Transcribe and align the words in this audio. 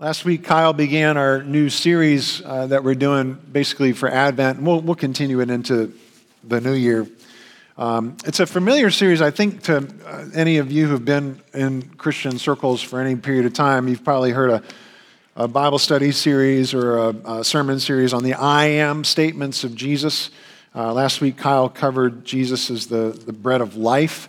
Last 0.00 0.24
week, 0.24 0.44
Kyle 0.44 0.72
began 0.72 1.16
our 1.16 1.42
new 1.42 1.68
series 1.68 2.40
uh, 2.44 2.68
that 2.68 2.84
we're 2.84 2.94
doing 2.94 3.36
basically 3.50 3.92
for 3.92 4.08
Advent, 4.08 4.58
and 4.58 4.64
we'll, 4.64 4.80
we'll 4.80 4.94
continue 4.94 5.40
it 5.40 5.50
into 5.50 5.92
the 6.44 6.60
new 6.60 6.74
year. 6.74 7.08
Um, 7.76 8.16
it's 8.24 8.38
a 8.38 8.46
familiar 8.46 8.92
series, 8.92 9.20
I 9.20 9.32
think, 9.32 9.64
to 9.64 9.78
uh, 10.06 10.26
any 10.36 10.58
of 10.58 10.70
you 10.70 10.86
who've 10.86 11.04
been 11.04 11.40
in 11.52 11.82
Christian 11.82 12.38
circles 12.38 12.80
for 12.80 13.00
any 13.00 13.16
period 13.16 13.44
of 13.44 13.54
time. 13.54 13.88
You've 13.88 14.04
probably 14.04 14.30
heard 14.30 14.50
a, 14.50 14.62
a 15.34 15.48
Bible 15.48 15.80
study 15.80 16.12
series 16.12 16.74
or 16.74 16.96
a, 16.96 17.08
a, 17.08 17.44
sermon 17.44 17.80
series 17.80 18.12
on 18.12 18.22
the 18.22 18.34
I 18.34 18.66
am 18.66 19.02
statements 19.02 19.64
of 19.64 19.74
Jesus. 19.74 20.30
Uh, 20.76 20.92
last 20.92 21.20
week, 21.20 21.36
Kyle 21.36 21.68
covered 21.68 22.24
Jesus 22.24 22.70
as 22.70 22.86
the, 22.86 23.20
the 23.26 23.32
bread 23.32 23.60
of 23.60 23.74
life. 23.74 24.28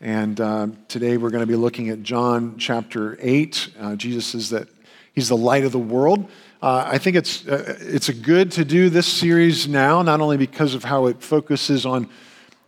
And 0.00 0.40
uh, 0.40 0.66
today 0.88 1.18
we're 1.18 1.30
going 1.30 1.42
to 1.42 1.46
be 1.46 1.54
looking 1.54 1.88
at 1.90 2.02
John 2.02 2.58
chapter 2.58 3.16
8. 3.20 3.68
Uh, 3.78 3.94
Jesus 3.94 4.34
is 4.34 4.50
that 4.50 4.73
He's 5.14 5.28
the 5.28 5.36
light 5.36 5.64
of 5.64 5.72
the 5.72 5.78
world. 5.78 6.28
Uh, 6.60 6.84
I 6.86 6.98
think 6.98 7.16
it's, 7.16 7.46
uh, 7.46 7.76
it's 7.80 8.08
good 8.10 8.50
to 8.52 8.64
do 8.64 8.90
this 8.90 9.06
series 9.06 9.68
now, 9.68 10.02
not 10.02 10.20
only 10.20 10.36
because 10.36 10.74
of 10.74 10.82
how 10.82 11.06
it 11.06 11.22
focuses 11.22 11.86
on 11.86 12.08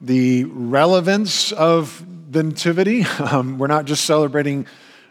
the 0.01 0.45
relevance 0.45 1.51
of 1.53 2.05
the 2.31 2.43
Nativity. 2.43 3.05
Um, 3.19 3.59
we're 3.59 3.67
not 3.67 3.87
just 3.87 4.05
celebrating 4.05 4.67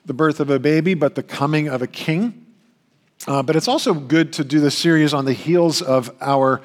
the 0.05 0.13
birth 0.13 0.39
of 0.39 0.49
a 0.49 0.59
baby, 0.59 0.93
but 0.93 1.15
the 1.15 1.23
coming 1.23 1.67
of 1.67 1.81
a 1.81 1.87
king. 1.87 2.45
Uh, 3.27 3.43
but 3.43 3.55
it's 3.55 3.67
also 3.67 3.93
good 3.93 4.31
to 4.33 4.43
do 4.43 4.59
this 4.59 4.77
series 4.77 5.13
on 5.13 5.25
the 5.25 5.33
heels 5.33 5.81
of 5.81 6.15
our 6.21 6.61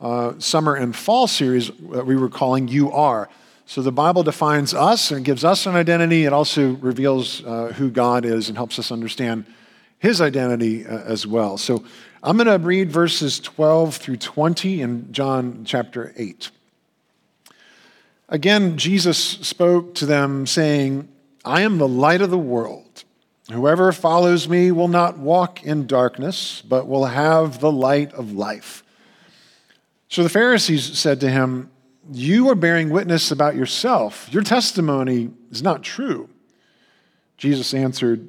uh, 0.00 0.34
summer 0.38 0.74
and 0.74 0.94
fall 0.94 1.26
series 1.26 1.70
that 1.90 2.06
we 2.06 2.14
were 2.14 2.28
calling 2.28 2.68
You 2.68 2.92
Are. 2.92 3.28
So 3.66 3.80
the 3.80 3.92
Bible 3.92 4.22
defines 4.22 4.74
us 4.74 5.10
and 5.10 5.24
gives 5.24 5.44
us 5.44 5.64
an 5.64 5.74
identity. 5.74 6.24
It 6.24 6.32
also 6.32 6.72
reveals 6.74 7.42
uh, 7.44 7.72
who 7.74 7.90
God 7.90 8.26
is 8.26 8.48
and 8.48 8.58
helps 8.58 8.78
us 8.78 8.92
understand 8.92 9.46
his 10.04 10.20
identity 10.20 10.86
uh, 10.86 10.98
as 10.98 11.26
well. 11.26 11.56
So 11.56 11.82
I'm 12.22 12.36
going 12.36 12.46
to 12.46 12.64
read 12.64 12.92
verses 12.92 13.40
12 13.40 13.96
through 13.96 14.18
20 14.18 14.82
in 14.82 15.10
John 15.12 15.64
chapter 15.64 16.12
8. 16.14 16.50
Again, 18.28 18.76
Jesus 18.76 19.18
spoke 19.18 19.94
to 19.94 20.06
them, 20.06 20.46
saying, 20.46 21.08
I 21.42 21.62
am 21.62 21.78
the 21.78 21.88
light 21.88 22.20
of 22.20 22.30
the 22.30 22.38
world. 22.38 23.04
Whoever 23.50 23.92
follows 23.92 24.46
me 24.46 24.70
will 24.72 24.88
not 24.88 25.18
walk 25.18 25.64
in 25.64 25.86
darkness, 25.86 26.62
but 26.62 26.86
will 26.86 27.06
have 27.06 27.60
the 27.60 27.72
light 27.72 28.12
of 28.12 28.32
life. 28.32 28.84
So 30.08 30.22
the 30.22 30.28
Pharisees 30.28 30.98
said 30.98 31.18
to 31.20 31.30
him, 31.30 31.70
You 32.12 32.50
are 32.50 32.54
bearing 32.54 32.90
witness 32.90 33.30
about 33.30 33.56
yourself. 33.56 34.28
Your 34.30 34.42
testimony 34.42 35.30
is 35.50 35.62
not 35.62 35.82
true. 35.82 36.28
Jesus 37.38 37.72
answered, 37.72 38.28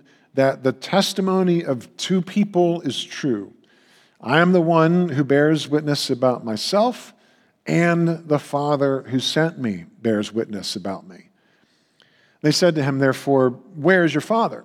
that 0.33 0.63
the 0.63 0.71
testimony 0.71 1.63
of 1.63 1.95
two 1.97 2.21
people 2.21 2.81
is 2.81 3.03
true. 3.03 3.53
I 4.19 4.39
am 4.39 4.53
the 4.53 4.61
one 4.61 5.09
who 5.09 5.23
bears 5.23 5.67
witness 5.67 6.09
about 6.09 6.45
myself, 6.45 7.13
and 7.65 8.07
the 8.27 8.39
Father 8.39 9.03
who 9.03 9.19
sent 9.19 9.59
me 9.59 9.85
bears 10.01 10.31
witness 10.31 10.75
about 10.75 11.07
me. 11.07 11.29
They 12.41 12.51
said 12.51 12.75
to 12.75 12.83
him, 12.83 12.99
therefore, 12.99 13.49
Where 13.75 14.03
is 14.03 14.13
your 14.13 14.21
Father? 14.21 14.63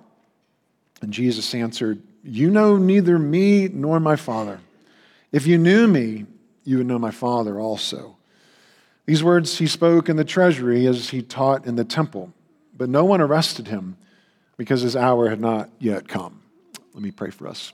And 1.01 1.11
Jesus 1.11 1.53
answered, 1.53 2.01
You 2.23 2.49
know 2.49 2.77
neither 2.77 3.19
me 3.19 3.67
nor 3.67 3.99
my 3.99 4.15
Father. 4.15 4.59
If 5.31 5.45
you 5.45 5.57
knew 5.57 5.87
me, 5.87 6.25
you 6.63 6.77
would 6.77 6.87
know 6.87 6.99
my 6.99 7.11
Father 7.11 7.59
also. 7.59 8.17
These 9.05 9.23
words 9.23 9.57
he 9.57 9.67
spoke 9.67 10.09
in 10.09 10.17
the 10.17 10.25
treasury 10.25 10.85
as 10.85 11.09
he 11.09 11.21
taught 11.21 11.65
in 11.65 11.75
the 11.75 11.85
temple, 11.85 12.33
but 12.75 12.89
no 12.89 13.05
one 13.05 13.21
arrested 13.21 13.67
him 13.67 13.97
because 14.57 14.81
his 14.81 14.95
hour 14.95 15.29
had 15.29 15.39
not 15.39 15.69
yet 15.79 16.07
come. 16.07 16.41
Let 16.93 17.03
me 17.03 17.11
pray 17.11 17.29
for 17.29 17.47
us. 17.47 17.73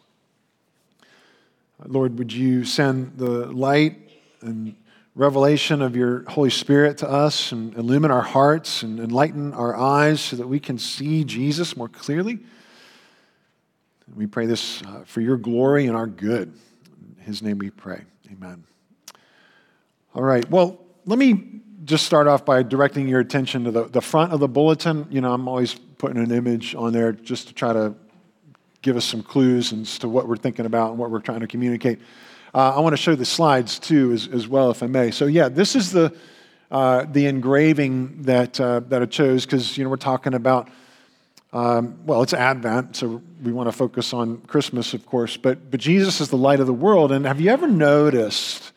Lord, 1.86 2.18
would 2.18 2.32
you 2.32 2.64
send 2.66 3.18
the 3.18 3.48
light 3.52 3.98
and 4.42 4.76
revelation 5.16 5.82
of 5.82 5.96
your 5.96 6.24
Holy 6.30 6.50
Spirit 6.50 6.98
to 7.00 7.10
us 7.10 7.52
and 7.52 7.74
illumine 7.76 8.12
our 8.12 8.22
hearts 8.22 8.84
and 8.84 9.00
enlighten 9.00 9.54
our 9.54 9.76
eyes 9.76 10.22
so 10.22 10.36
that 10.36 10.48
we 10.48 10.60
can 10.60 10.78
see 10.78 11.24
Jesus 11.24 11.76
more 11.76 11.90
clearly? 11.90 12.40
We 14.16 14.28
pray 14.28 14.46
this 14.46 14.82
uh, 14.84 15.04
for 15.06 15.22
your 15.22 15.38
glory 15.38 15.88
and 15.88 15.96
our 15.96 16.08
good. 16.08 16.54
In 17.18 17.24
his 17.24 17.42
name 17.42 17.58
we 17.58 17.70
pray. 17.70 18.04
Amen. 18.32 18.64
All 20.14 20.24
right. 20.24 20.48
Well, 20.50 20.80
let 21.06 21.18
me 21.18 21.62
just 21.84 22.06
start 22.06 22.28
off 22.28 22.46
by 22.46 22.64
directing 22.64 23.08
your 23.08 23.20
attention 23.20 23.64
to 23.66 23.72
the, 23.72 23.84
the 23.86 24.02
front 24.02 24.32
of 24.32 24.40
the 24.40 24.48
bulletin. 24.48 25.08
You 25.10 25.22
know, 25.22 25.34
I'm 25.34 25.48
always 25.48 25.74
putting 26.04 26.22
an 26.22 26.34
image 26.34 26.76
on 26.76 26.92
there 26.92 27.14
just 27.14 27.48
to 27.48 27.54
try 27.54 27.72
to 27.72 27.96
give 28.82 28.98
us 28.98 29.06
some 29.06 29.24
clues 29.24 29.72
as 29.72 29.98
to 29.98 30.10
what 30.10 30.28
we're 30.28 30.36
thinking 30.36 30.66
about 30.66 30.90
and 30.90 31.00
what 31.00 31.10
we're 31.10 31.22
trying 31.22 31.40
to 31.40 31.48
communicate. 31.48 31.98
Uh, 32.54 32.74
I 32.76 32.82
want 32.82 32.92
to 32.92 33.02
show 33.02 33.16
the 33.16 33.24
slides 33.24 33.80
too, 33.80 34.12
as, 34.12 34.28
as, 34.28 34.46
well, 34.46 34.70
if 34.70 34.84
I 34.84 34.88
may. 34.88 35.12
So, 35.12 35.28
yeah, 35.28 35.48
this 35.48 35.78
is 35.78 35.94
the, 35.94 36.14
uh, 36.70 37.06
the 37.10 37.28
engraving 37.28 38.24
that, 38.24 38.60
uh, 38.60 38.82
that 38.90 39.02
I 39.02 39.06
chose 39.06 39.46
because, 39.46 39.78
you 39.78 39.86
know, 39.86 39.90
we're 39.90 39.96
talking 39.96 40.34
about, 40.34 40.68
um, 41.54 41.98
well, 42.06 42.22
it's 42.22 42.34
Advent, 42.34 42.98
so 42.98 43.22
we 43.42 43.54
want 43.54 43.70
to 43.70 43.72
focus 43.72 44.14
on 44.14 44.42
Christmas, 44.42 44.94
of 44.94 45.06
course, 45.06 45.38
but, 45.38 45.72
but 45.72 45.80
Jesus 45.80 46.20
is 46.20 46.28
the 46.28 46.36
light 46.36 46.60
of 46.60 46.68
the 46.68 46.74
world. 46.74 47.14
And 47.14 47.26
have 47.26 47.40
you 47.40 47.50
ever 47.50 47.68
noticed 47.68 48.74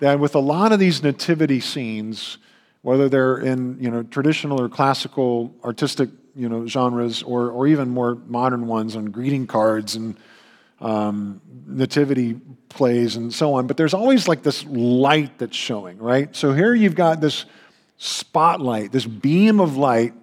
that 0.00 0.18
with 0.18 0.34
a 0.34 0.40
lot 0.40 0.72
of 0.72 0.78
these 0.78 1.02
nativity 1.02 1.60
scenes, 1.60 2.38
whether 2.80 3.10
they're 3.10 3.36
in 3.36 3.76
you 3.78 3.90
know, 3.90 4.02
traditional 4.02 4.58
or 4.58 4.70
classical 4.70 5.54
artistic 5.62 6.08
you 6.34 6.48
know, 6.48 6.66
genres 6.66 7.22
or, 7.22 7.50
or 7.50 7.66
even 7.66 7.90
more 7.90 8.14
modern 8.14 8.66
ones 8.66 8.96
on 8.96 9.06
greeting 9.06 9.46
cards 9.46 9.96
and 9.96 10.16
um, 10.80 11.40
nativity 11.66 12.40
plays 12.68 13.16
and 13.16 13.32
so 13.32 13.54
on. 13.54 13.66
But 13.66 13.76
there's 13.76 13.94
always 13.94 14.28
like 14.28 14.42
this 14.42 14.64
light 14.64 15.38
that's 15.38 15.56
showing, 15.56 15.98
right? 15.98 16.34
So 16.34 16.52
here 16.52 16.74
you've 16.74 16.94
got 16.94 17.20
this 17.20 17.44
spotlight, 17.98 18.92
this 18.92 19.06
beam 19.06 19.60
of 19.60 19.76
light 19.76 20.14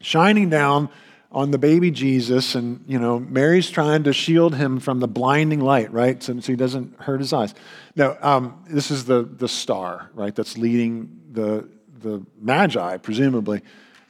shining 0.00 0.48
down 0.48 0.88
on 1.32 1.50
the 1.50 1.58
baby 1.58 1.90
Jesus, 1.90 2.54
and 2.54 2.82
you 2.86 2.98
know 2.98 3.18
Mary's 3.18 3.68
trying 3.68 4.04
to 4.04 4.12
shield 4.12 4.54
him 4.54 4.80
from 4.80 5.00
the 5.00 5.08
blinding 5.08 5.60
light, 5.60 5.92
right? 5.92 6.22
So, 6.22 6.38
so 6.40 6.52
he 6.52 6.56
doesn't 6.56 6.98
hurt 7.00 7.20
his 7.20 7.32
eyes. 7.32 7.54
Now, 7.94 8.16
um, 8.22 8.64
this 8.70 8.90
is 8.90 9.04
the 9.04 9.24
the 9.24 9.48
star, 9.48 10.10
right? 10.14 10.34
That's 10.34 10.56
leading 10.56 11.20
the 11.32 11.68
the 12.00 12.24
Magi, 12.40 12.96
presumably 12.98 13.60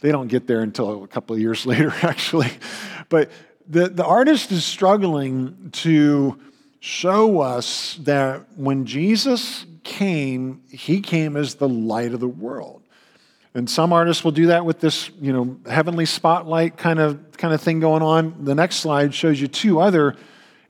they 0.00 0.12
don't 0.12 0.28
get 0.28 0.46
there 0.46 0.60
until 0.60 1.04
a 1.04 1.08
couple 1.08 1.34
of 1.34 1.40
years 1.40 1.66
later, 1.66 1.92
actually. 2.02 2.50
But 3.08 3.30
the, 3.68 3.88
the 3.88 4.04
artist 4.04 4.52
is 4.52 4.64
struggling 4.64 5.70
to 5.72 6.38
show 6.80 7.40
us 7.40 7.98
that 8.02 8.46
when 8.56 8.86
Jesus 8.86 9.66
came, 9.82 10.62
he 10.70 11.00
came 11.00 11.36
as 11.36 11.56
the 11.56 11.68
light 11.68 12.12
of 12.12 12.20
the 12.20 12.28
world. 12.28 12.82
And 13.54 13.70
some 13.70 13.92
artists 13.92 14.22
will 14.22 14.32
do 14.32 14.48
that 14.48 14.66
with 14.66 14.80
this, 14.80 15.10
you 15.18 15.32
know, 15.32 15.56
heavenly 15.66 16.04
spotlight 16.04 16.76
kind 16.76 16.98
of 16.98 17.38
kind 17.38 17.54
of 17.54 17.60
thing 17.62 17.80
going 17.80 18.02
on. 18.02 18.44
The 18.44 18.54
next 18.54 18.76
slide 18.76 19.14
shows 19.14 19.40
you 19.40 19.48
two 19.48 19.80
other 19.80 20.14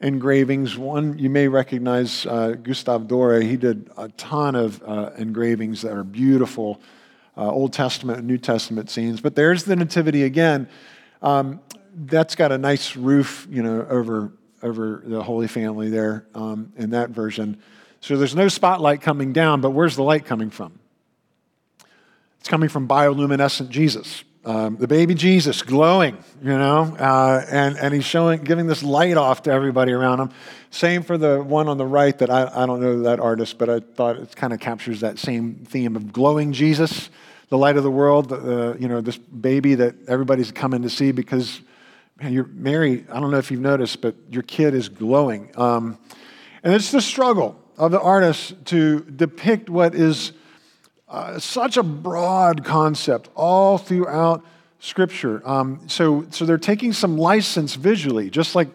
engravings. 0.00 0.78
One 0.78 1.18
you 1.18 1.28
may 1.28 1.48
recognize, 1.48 2.26
uh, 2.26 2.50
Gustave 2.62 3.06
Doré. 3.06 3.42
He 3.42 3.56
did 3.56 3.90
a 3.96 4.08
ton 4.10 4.54
of 4.54 4.80
uh, 4.84 5.10
engravings 5.18 5.82
that 5.82 5.92
are 5.92 6.04
beautiful 6.04 6.80
uh, 7.36 7.50
Old 7.50 7.72
Testament 7.72 8.18
and 8.18 8.26
New 8.26 8.38
Testament 8.38 8.90
scenes. 8.90 9.20
But 9.20 9.34
there's 9.34 9.64
the 9.64 9.76
Nativity 9.76 10.22
again. 10.22 10.68
Um, 11.22 11.60
that's 11.94 12.34
got 12.34 12.52
a 12.52 12.58
nice 12.58 12.96
roof, 12.96 13.46
you 13.50 13.62
know, 13.62 13.86
over 13.88 14.32
over 14.62 15.02
the 15.04 15.22
Holy 15.22 15.48
Family 15.48 15.90
there 15.90 16.26
um, 16.34 16.72
in 16.76 16.90
that 16.90 17.10
version. 17.10 17.60
So 18.00 18.16
there's 18.16 18.34
no 18.34 18.48
spotlight 18.48 19.00
coming 19.00 19.32
down, 19.32 19.60
but 19.60 19.70
where's 19.70 19.96
the 19.96 20.02
light 20.02 20.24
coming 20.24 20.50
from? 20.50 20.78
It's 22.40 22.48
coming 22.48 22.68
from 22.68 22.88
bioluminescent 22.88 23.68
Jesus. 23.68 24.24
Um, 24.46 24.76
the 24.76 24.86
baby 24.86 25.14
Jesus 25.14 25.60
glowing, 25.62 26.16
you 26.40 26.56
know, 26.56 26.96
uh, 26.98 27.44
and, 27.50 27.76
and 27.76 27.92
he's 27.92 28.04
showing, 28.04 28.42
giving 28.44 28.68
this 28.68 28.82
light 28.82 29.16
off 29.16 29.42
to 29.42 29.50
everybody 29.50 29.92
around 29.92 30.20
him. 30.20 30.30
Same 30.70 31.02
for 31.02 31.18
the 31.18 31.42
one 31.42 31.68
on 31.68 31.78
the 31.78 31.84
right 31.84 32.16
that 32.18 32.30
I, 32.30 32.48
I 32.54 32.64
don't 32.64 32.80
know 32.80 33.02
that 33.02 33.18
artist, 33.18 33.58
but 33.58 33.68
I 33.68 33.80
thought 33.80 34.16
it 34.16 34.36
kind 34.36 34.52
of 34.52 34.60
captures 34.60 35.00
that 35.00 35.18
same 35.18 35.56
theme 35.66 35.96
of 35.96 36.12
glowing 36.12 36.52
Jesus 36.52 37.10
the 37.48 37.58
light 37.58 37.76
of 37.76 37.82
the 37.82 37.90
world, 37.90 38.28
the, 38.28 38.76
you 38.78 38.88
know, 38.88 39.00
this 39.00 39.16
baby 39.16 39.76
that 39.76 39.94
everybody's 40.08 40.50
coming 40.50 40.82
to 40.82 40.90
see 40.90 41.12
because 41.12 41.60
man, 42.20 42.32
you're 42.32 42.46
Mary, 42.46 43.04
I 43.12 43.20
don't 43.20 43.30
know 43.30 43.38
if 43.38 43.50
you've 43.50 43.60
noticed, 43.60 44.00
but 44.00 44.16
your 44.30 44.42
kid 44.42 44.74
is 44.74 44.88
glowing. 44.88 45.50
Um, 45.56 45.98
and 46.62 46.74
it's 46.74 46.90
the 46.90 47.00
struggle 47.00 47.60
of 47.76 47.92
the 47.92 48.00
artist 48.00 48.54
to 48.66 49.00
depict 49.00 49.70
what 49.70 49.94
is 49.94 50.32
uh, 51.08 51.38
such 51.38 51.76
a 51.76 51.82
broad 51.82 52.64
concept 52.64 53.28
all 53.34 53.78
throughout 53.78 54.44
Scripture. 54.80 55.42
Um, 55.48 55.88
so, 55.88 56.26
so 56.30 56.44
they're 56.44 56.58
taking 56.58 56.92
some 56.92 57.16
license 57.16 57.74
visually, 57.74 58.30
just 58.30 58.54
like 58.54 58.68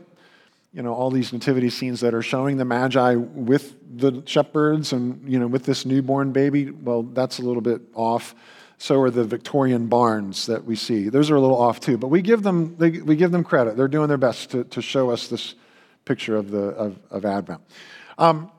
you 0.73 0.81
know 0.81 0.93
all 0.93 1.11
these 1.11 1.33
nativity 1.33 1.69
scenes 1.69 1.99
that 1.99 2.13
are 2.13 2.21
showing 2.21 2.57
the 2.57 2.65
magi 2.65 3.15
with 3.15 3.75
the 3.97 4.23
shepherds 4.25 4.93
and 4.93 5.27
you 5.29 5.39
know 5.39 5.47
with 5.47 5.65
this 5.65 5.85
newborn 5.85 6.31
baby. 6.31 6.71
Well, 6.71 7.03
that's 7.03 7.39
a 7.39 7.41
little 7.41 7.61
bit 7.61 7.81
off. 7.93 8.33
So 8.77 8.99
are 9.01 9.11
the 9.11 9.23
Victorian 9.23 9.87
barns 9.87 10.47
that 10.47 10.65
we 10.65 10.75
see. 10.75 11.09
Those 11.09 11.29
are 11.29 11.35
a 11.35 11.39
little 11.39 11.59
off 11.59 11.79
too, 11.79 11.99
but 11.99 12.07
we 12.07 12.21
give 12.21 12.41
them 12.41 12.75
they, 12.77 12.89
we 12.89 13.15
give 13.15 13.31
them 13.31 13.43
credit. 13.43 13.77
They're 13.77 13.87
doing 13.87 14.07
their 14.07 14.17
best 14.17 14.49
to, 14.51 14.63
to 14.63 14.81
show 14.81 15.11
us 15.11 15.27
this 15.27 15.53
picture 16.05 16.35
of 16.35 16.49
the 16.49 16.69
of, 16.69 16.97
of 17.11 17.25
Advent. 17.25 17.61
Um, 18.17 18.51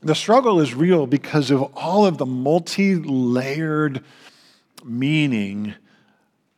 the 0.00 0.14
struggle 0.14 0.60
is 0.60 0.74
real 0.74 1.06
because 1.06 1.50
of 1.50 1.62
all 1.74 2.06
of 2.06 2.18
the 2.18 2.26
multi-layered 2.26 4.04
meaning 4.84 5.74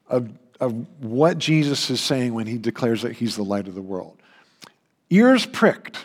of, 0.09 0.29
of 0.61 0.87
what 1.03 1.39
Jesus 1.39 1.91
is 1.91 2.01
saying 2.01 2.35
when 2.35 2.47
he 2.47 2.59
declares 2.59 3.03
that 3.03 3.13
he's 3.13 3.37
the 3.37 3.45
light 3.45 3.69
of 3.69 3.75
the 3.75 3.83
world. 3.83 4.17
Ears 5.11 5.47
pricked. 5.47 6.05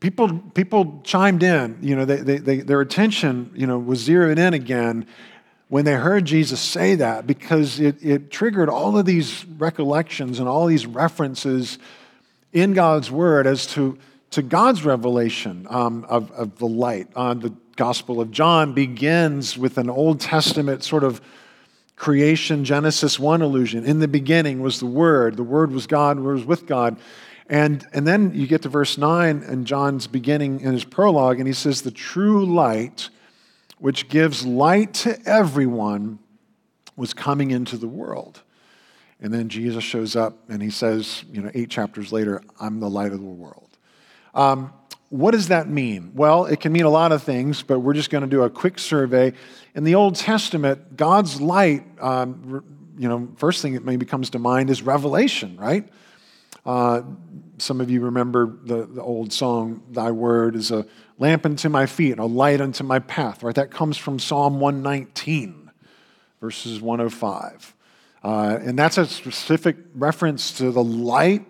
People, 0.00 0.38
people 0.54 1.00
chimed 1.02 1.42
in, 1.42 1.78
you 1.80 1.96
know, 1.96 2.04
they, 2.04 2.16
they, 2.16 2.36
they, 2.36 2.56
their 2.58 2.82
attention, 2.82 3.50
you 3.54 3.66
know, 3.66 3.78
was 3.78 4.00
zeroed 4.00 4.38
in 4.38 4.52
again 4.52 5.06
when 5.68 5.86
they 5.86 5.94
heard 5.94 6.26
Jesus 6.26 6.60
say 6.60 6.94
that 6.96 7.26
because 7.26 7.80
it, 7.80 8.04
it 8.04 8.30
triggered 8.30 8.68
all 8.68 8.98
of 8.98 9.06
these 9.06 9.46
recollections 9.46 10.38
and 10.38 10.48
all 10.48 10.66
these 10.66 10.84
references 10.86 11.78
in 12.52 12.74
God's 12.74 13.10
word 13.10 13.46
as 13.46 13.66
to, 13.68 13.98
to 14.34 14.42
God's 14.42 14.84
revelation 14.84 15.66
um, 15.70 16.04
of, 16.08 16.30
of 16.32 16.58
the 16.58 16.66
light. 16.66 17.08
Uh, 17.14 17.34
the 17.34 17.54
Gospel 17.76 18.20
of 18.20 18.32
John 18.32 18.72
begins 18.72 19.56
with 19.56 19.78
an 19.78 19.88
Old 19.88 20.20
Testament 20.20 20.82
sort 20.82 21.04
of 21.04 21.20
creation 21.94 22.64
Genesis 22.64 23.16
1 23.16 23.42
illusion. 23.42 23.84
In 23.84 24.00
the 24.00 24.08
beginning 24.08 24.60
was 24.60 24.80
the 24.80 24.86
Word, 24.86 25.36
the 25.36 25.44
Word 25.44 25.70
was 25.70 25.86
God, 25.86 26.18
Word 26.18 26.38
was 26.38 26.44
with 26.44 26.66
God. 26.66 26.98
And, 27.48 27.86
and 27.92 28.08
then 28.08 28.32
you 28.34 28.48
get 28.48 28.62
to 28.62 28.68
verse 28.68 28.98
9 28.98 29.44
and 29.44 29.66
John's 29.66 30.08
beginning 30.08 30.60
in 30.60 30.72
his 30.72 30.84
prologue, 30.84 31.38
and 31.38 31.46
he 31.46 31.54
says, 31.54 31.82
The 31.82 31.90
true 31.92 32.44
light 32.44 33.10
which 33.78 34.08
gives 34.08 34.44
light 34.44 34.94
to 34.94 35.16
everyone, 35.28 36.18
was 36.96 37.14
coming 37.14 37.50
into 37.50 37.76
the 37.76 37.88
world. 37.88 38.42
And 39.20 39.32
then 39.32 39.48
Jesus 39.48 39.84
shows 39.84 40.16
up 40.16 40.38
and 40.48 40.62
he 40.62 40.70
says, 40.70 41.24
you 41.32 41.40
know, 41.40 41.50
eight 41.54 41.70
chapters 41.70 42.12
later, 42.12 42.42
I'm 42.60 42.80
the 42.80 42.90
light 42.90 43.12
of 43.12 43.20
the 43.20 43.24
world. 43.26 43.63
Um, 44.34 44.72
what 45.10 45.30
does 45.30 45.48
that 45.48 45.68
mean? 45.68 46.12
Well, 46.14 46.46
it 46.46 46.58
can 46.60 46.72
mean 46.72 46.84
a 46.84 46.90
lot 46.90 47.12
of 47.12 47.22
things, 47.22 47.62
but 47.62 47.78
we're 47.78 47.94
just 47.94 48.10
going 48.10 48.22
to 48.22 48.28
do 48.28 48.42
a 48.42 48.50
quick 48.50 48.78
survey. 48.78 49.32
In 49.74 49.84
the 49.84 49.94
Old 49.94 50.16
Testament, 50.16 50.96
God's 50.96 51.40
light, 51.40 51.84
um, 52.00 52.64
you 52.98 53.08
know, 53.08 53.28
first 53.36 53.62
thing 53.62 53.74
that 53.74 53.84
maybe 53.84 54.06
comes 54.06 54.30
to 54.30 54.38
mind 54.38 54.70
is 54.70 54.82
revelation, 54.82 55.56
right? 55.56 55.88
Uh, 56.66 57.02
some 57.58 57.80
of 57.80 57.90
you 57.90 58.00
remember 58.00 58.56
the, 58.64 58.86
the 58.86 59.02
old 59.02 59.32
song, 59.32 59.82
Thy 59.90 60.10
Word 60.10 60.56
is 60.56 60.70
a 60.70 60.86
lamp 61.18 61.46
unto 61.46 61.68
my 61.68 61.86
feet 61.86 62.12
and 62.12 62.20
a 62.20 62.26
light 62.26 62.60
unto 62.60 62.82
my 62.82 62.98
path, 62.98 63.42
right? 63.42 63.54
That 63.54 63.70
comes 63.70 63.96
from 63.96 64.18
Psalm 64.18 64.58
119, 64.58 65.70
verses 66.40 66.80
105. 66.80 67.74
Uh, 68.24 68.58
and 68.62 68.78
that's 68.78 68.98
a 68.98 69.06
specific 69.06 69.76
reference 69.94 70.52
to 70.58 70.72
the 70.72 70.82
light 70.82 71.44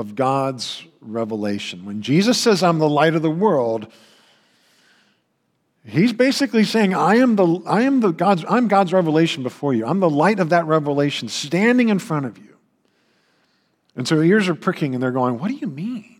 of 0.00 0.14
God's 0.14 0.84
revelation. 1.00 1.84
When 1.84 2.02
Jesus 2.02 2.38
says, 2.38 2.62
I'm 2.62 2.78
the 2.78 2.88
light 2.88 3.14
of 3.14 3.22
the 3.22 3.30
world, 3.30 3.86
he's 5.84 6.12
basically 6.12 6.64
saying, 6.64 6.94
I 6.94 7.16
am 7.16 7.36
the, 7.36 7.62
I 7.66 7.82
am 7.82 8.00
the 8.00 8.10
God's, 8.10 8.44
I'm 8.48 8.66
God's 8.66 8.92
revelation 8.92 9.42
before 9.42 9.74
you. 9.74 9.86
I'm 9.86 10.00
the 10.00 10.10
light 10.10 10.40
of 10.40 10.48
that 10.48 10.66
revelation 10.66 11.28
standing 11.28 11.90
in 11.90 11.98
front 11.98 12.26
of 12.26 12.38
you. 12.38 12.56
And 13.94 14.08
so 14.08 14.20
ears 14.20 14.48
are 14.48 14.54
pricking 14.54 14.94
and 14.94 15.02
they're 15.02 15.10
going, 15.10 15.38
What 15.38 15.48
do 15.48 15.54
you 15.54 15.66
mean? 15.66 16.16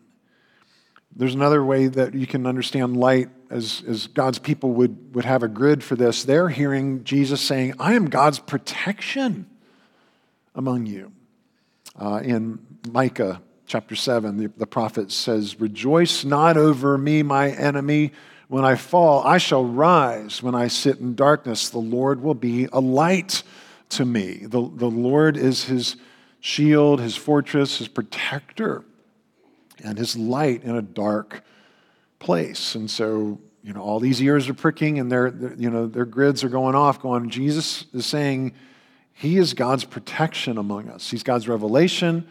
There's 1.17 1.35
another 1.35 1.65
way 1.65 1.89
that 1.89 2.15
you 2.15 2.27
can 2.27 2.47
understand 2.47 2.97
light 2.97 3.31
as, 3.49 3.83
as 3.89 4.07
God's 4.07 4.39
people 4.39 4.73
would, 4.75 5.15
would 5.15 5.25
have 5.25 5.43
a 5.43 5.49
grid 5.49 5.83
for 5.83 5.97
this. 5.97 6.23
They're 6.25 6.49
hearing 6.49 7.03
Jesus 7.03 7.41
saying, 7.41 7.75
I 7.81 7.95
am 7.95 8.09
God's 8.11 8.39
protection 8.39 9.47
among 10.55 10.87
you. 10.87 11.13
Uh, 11.99 12.21
in 12.23 12.59
Micah 12.91 13.43
chapter 13.71 13.95
7, 13.95 14.37
the, 14.37 14.49
the 14.57 14.67
prophet 14.67 15.13
says, 15.13 15.61
Rejoice 15.61 16.25
not 16.25 16.57
over 16.57 16.99
me, 16.99 17.23
my 17.23 17.51
enemy. 17.51 18.11
When 18.49 18.65
I 18.65 18.75
fall, 18.75 19.23
I 19.25 19.39
shall 19.39 19.65
rise. 19.65 20.43
When 20.43 20.57
I 20.57 20.67
sit 20.67 20.99
in 20.99 21.15
darkness, 21.15 21.69
the 21.69 21.79
Lord 21.79 22.21
will 22.21 22.35
be 22.35 22.67
a 22.73 22.81
light 22.81 23.45
to 23.91 24.05
me. 24.05 24.41
The, 24.43 24.69
the 24.75 24.91
Lord 24.91 25.37
is 25.37 25.67
his 25.67 25.95
shield, 26.41 27.01
his 27.01 27.15
fortress, 27.15 27.79
his 27.79 27.87
protector, 27.87 28.83
and 29.85 29.97
his 29.97 30.17
light 30.17 30.65
in 30.65 30.75
a 30.75 30.83
dark 30.83 31.45
place. 32.19 32.75
And 32.75 32.91
so, 32.91 33.39
you 33.63 33.73
know, 33.73 33.83
all 33.83 34.01
these 34.01 34.21
ears 34.21 34.49
are 34.49 34.55
pricking 34.55 34.99
and 34.99 35.13
their, 35.13 35.29
you 35.57 35.71
know, 35.71 35.87
their 35.87 36.07
grids 36.07 36.43
are 36.43 36.49
going 36.49 36.75
off, 36.75 37.01
going, 37.01 37.31
Jesus 37.31 37.85
is 37.95 38.05
saying 38.05 38.53
he 39.13 39.37
is 39.37 39.55
God's 39.55 39.85
protection 39.85 40.59
among 40.59 40.89
us. 40.89 41.09
He's 41.09 41.23
God's 41.23 41.47
revelation. 41.47 42.27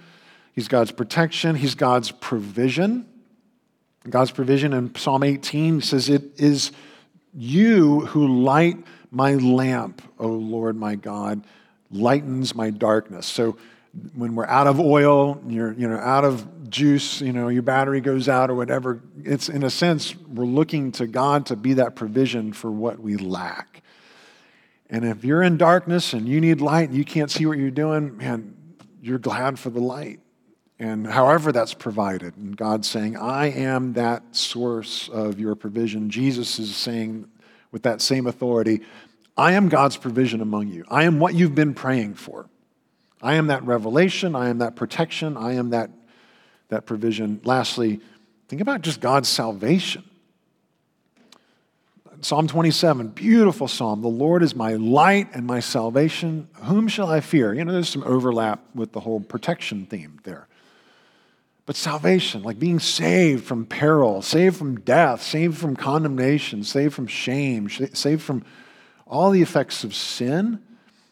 He's 0.60 0.68
God's 0.68 0.92
protection. 0.92 1.56
He's 1.56 1.74
God's 1.74 2.12
provision. 2.12 3.06
God's 4.10 4.32
provision 4.32 4.74
in 4.74 4.94
Psalm 4.94 5.24
18 5.24 5.80
says, 5.80 6.10
It 6.10 6.38
is 6.38 6.74
you 7.34 8.02
who 8.08 8.44
light 8.44 8.78
my 9.10 9.36
lamp, 9.36 10.02
O 10.20 10.28
Lord 10.28 10.76
my 10.76 10.96
God, 10.96 11.46
lightens 11.90 12.56
my 12.56 12.72
darkness. 12.72 13.26
So 13.26 13.56
when 14.14 14.36
we're 14.36 14.48
out 14.48 14.68
of 14.68 14.82
oil, 14.82 15.42
you're 15.48 15.72
you 15.72 15.88
know 15.88 15.96
out 15.96 16.26
of 16.26 16.70
juice, 16.70 17.22
you 17.22 17.32
know 17.32 17.48
your 17.48 17.62
battery 17.62 18.02
goes 18.02 18.28
out 18.28 18.50
or 18.50 18.56
whatever. 18.56 19.02
It's 19.24 19.48
in 19.48 19.64
a 19.64 19.70
sense 19.70 20.14
we're 20.14 20.44
looking 20.44 20.92
to 20.92 21.08
God 21.08 21.46
to 21.46 21.56
be 21.56 21.76
that 21.76 21.96
provision 21.96 22.52
for 22.52 22.70
what 22.70 23.00
we 23.00 23.16
lack. 23.16 23.82
And 24.90 25.06
if 25.06 25.24
you're 25.24 25.42
in 25.42 25.56
darkness 25.56 26.12
and 26.12 26.28
you 26.28 26.42
need 26.42 26.60
light 26.60 26.90
and 26.90 26.98
you 26.98 27.06
can't 27.06 27.32
see 27.32 27.46
what 27.46 27.58
you're 27.58 27.72
doing, 27.72 28.18
man, 28.18 28.58
you're 29.02 29.20
glad 29.20 29.58
for 29.58 29.70
the 29.70 29.80
light. 29.80 30.20
And 30.80 31.06
however 31.06 31.52
that's 31.52 31.74
provided, 31.74 32.38
and 32.38 32.56
God's 32.56 32.90
saying, 32.90 33.18
I 33.18 33.48
am 33.48 33.94
that 33.94 34.24
source 34.34 35.10
of 35.10 35.38
your 35.38 35.56
provision. 35.56 36.10
Jesus 36.10 36.58
is 36.58 36.74
saying 36.74 37.28
with 37.72 37.84
that 37.84 38.02
same 38.02 38.28
authority, 38.28 38.82
I 39.36 39.54
am 39.54 39.68
God's 39.68 39.98
provision 39.98 40.42
among 40.42 40.70
you. 40.70 40.86
I 40.90 41.04
am 41.04 41.20
what 41.20 41.36
you've 41.36 41.56
been 41.56 41.74
praying 41.74 42.16
for. 42.16 42.50
I 43.22 43.36
am 43.36 43.48
that 43.48 43.64
revelation. 43.64 44.36
I 44.36 44.48
am 44.48 44.60
that 44.60 44.78
protection. 44.78 45.36
I 45.36 45.54
am 45.54 45.72
that, 45.72 45.90
that 46.70 46.86
provision. 46.86 47.42
Lastly, 47.44 48.00
think 48.48 48.62
about 48.62 48.82
just 48.82 49.02
God's 49.02 49.28
salvation. 49.28 50.06
Psalm 52.22 52.48
27, 52.48 53.10
beautiful 53.10 53.68
psalm. 53.68 54.02
The 54.02 54.10
Lord 54.10 54.44
is 54.44 54.54
my 54.54 54.74
light 54.74 55.30
and 55.34 55.46
my 55.46 55.62
salvation. 55.62 56.50
Whom 56.64 56.90
shall 56.90 57.10
I 57.10 57.22
fear? 57.22 57.54
You 57.54 57.64
know, 57.64 57.72
there's 57.72 57.88
some 57.88 58.04
overlap 58.04 58.62
with 58.76 58.92
the 58.92 59.00
whole 59.00 59.22
protection 59.22 59.86
theme 59.86 60.20
there. 60.24 60.48
But 61.70 61.76
salvation, 61.76 62.42
like 62.42 62.58
being 62.58 62.80
saved 62.80 63.46
from 63.46 63.68
peril, 63.68 64.24
saved 64.24 64.58
from 64.58 64.80
death, 64.80 65.22
saved 65.22 65.56
from 65.56 65.76
condemnation, 65.76 66.64
saved 66.64 66.96
from 66.96 67.06
shame, 67.06 67.70
saved 67.70 68.24
from 68.24 68.44
all 69.06 69.30
the 69.30 69.44
effects 69.44 69.84
of 69.84 69.94
sin 69.94 70.64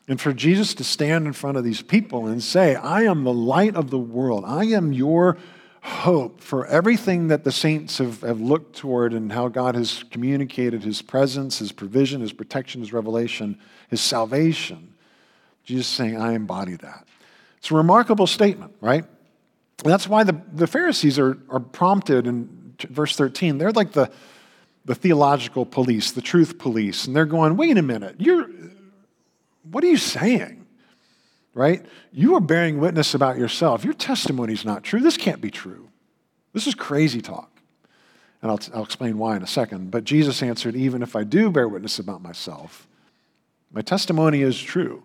and 0.07 0.19
for 0.19 0.33
Jesus 0.33 0.73
to 0.73 0.83
stand 0.83 1.27
in 1.27 1.33
front 1.33 1.57
of 1.57 1.63
these 1.63 1.83
people 1.83 2.25
and 2.25 2.41
say, 2.41 2.73
I 2.73 3.03
am 3.03 3.23
the 3.23 3.31
light 3.31 3.75
of 3.75 3.91
the 3.91 3.99
world, 3.99 4.45
I 4.47 4.63
am 4.63 4.93
your 4.93 5.37
hope 5.83 6.41
for 6.41 6.65
everything 6.65 7.27
that 7.27 7.43
the 7.43 7.51
saints 7.51 7.99
have, 7.99 8.21
have 8.21 8.41
looked 8.41 8.75
toward 8.75 9.13
and 9.13 9.31
how 9.31 9.49
God 9.49 9.75
has 9.75 10.05
communicated 10.09 10.83
his 10.83 11.03
presence, 11.03 11.59
his 11.59 11.71
provision, 11.71 12.21
his 12.21 12.33
protection, 12.33 12.81
his 12.81 12.91
revelation, 12.91 13.59
his 13.91 14.01
salvation. 14.01 14.95
Jesus 15.65 15.85
saying, 15.85 16.19
I 16.19 16.33
embody 16.33 16.77
that. 16.77 17.05
It's 17.59 17.69
a 17.69 17.75
remarkable 17.75 18.25
statement, 18.25 18.73
right? 18.81 19.05
That's 19.83 20.07
why 20.07 20.23
the, 20.23 20.41
the 20.53 20.67
Pharisees 20.67 21.19
are, 21.19 21.37
are 21.49 21.59
prompted 21.59 22.27
in 22.27 22.75
verse 22.89 23.15
13. 23.15 23.57
They're 23.57 23.71
like 23.71 23.91
the, 23.91 24.11
the 24.85 24.95
theological 24.95 25.65
police, 25.65 26.11
the 26.11 26.21
truth 26.21 26.57
police. 26.57 27.05
And 27.05 27.15
they're 27.15 27.25
going, 27.25 27.57
wait 27.57 27.77
a 27.77 27.81
minute, 27.81 28.15
you're, 28.19 28.49
what 29.63 29.83
are 29.83 29.87
you 29.87 29.97
saying? 29.97 30.65
Right? 31.53 31.85
You 32.11 32.35
are 32.35 32.39
bearing 32.39 32.79
witness 32.79 33.13
about 33.13 33.37
yourself. 33.37 33.83
Your 33.83 33.93
testimony 33.93 34.53
is 34.53 34.63
not 34.63 34.83
true. 34.83 34.99
This 34.99 35.17
can't 35.17 35.41
be 35.41 35.49
true. 35.49 35.89
This 36.53 36.67
is 36.67 36.75
crazy 36.75 37.21
talk. 37.21 37.51
And 38.41 38.51
I'll, 38.51 38.59
I'll 38.73 38.83
explain 38.83 39.17
why 39.17 39.35
in 39.35 39.43
a 39.43 39.47
second. 39.47 39.89
But 39.89 40.03
Jesus 40.03 40.43
answered, 40.43 40.75
Even 40.75 41.01
if 41.01 41.15
I 41.15 41.23
do 41.23 41.49
bear 41.49 41.67
witness 41.67 41.97
about 41.97 42.21
myself, 42.21 42.87
my 43.71 43.81
testimony 43.81 44.41
is 44.41 44.59
true. 44.59 45.03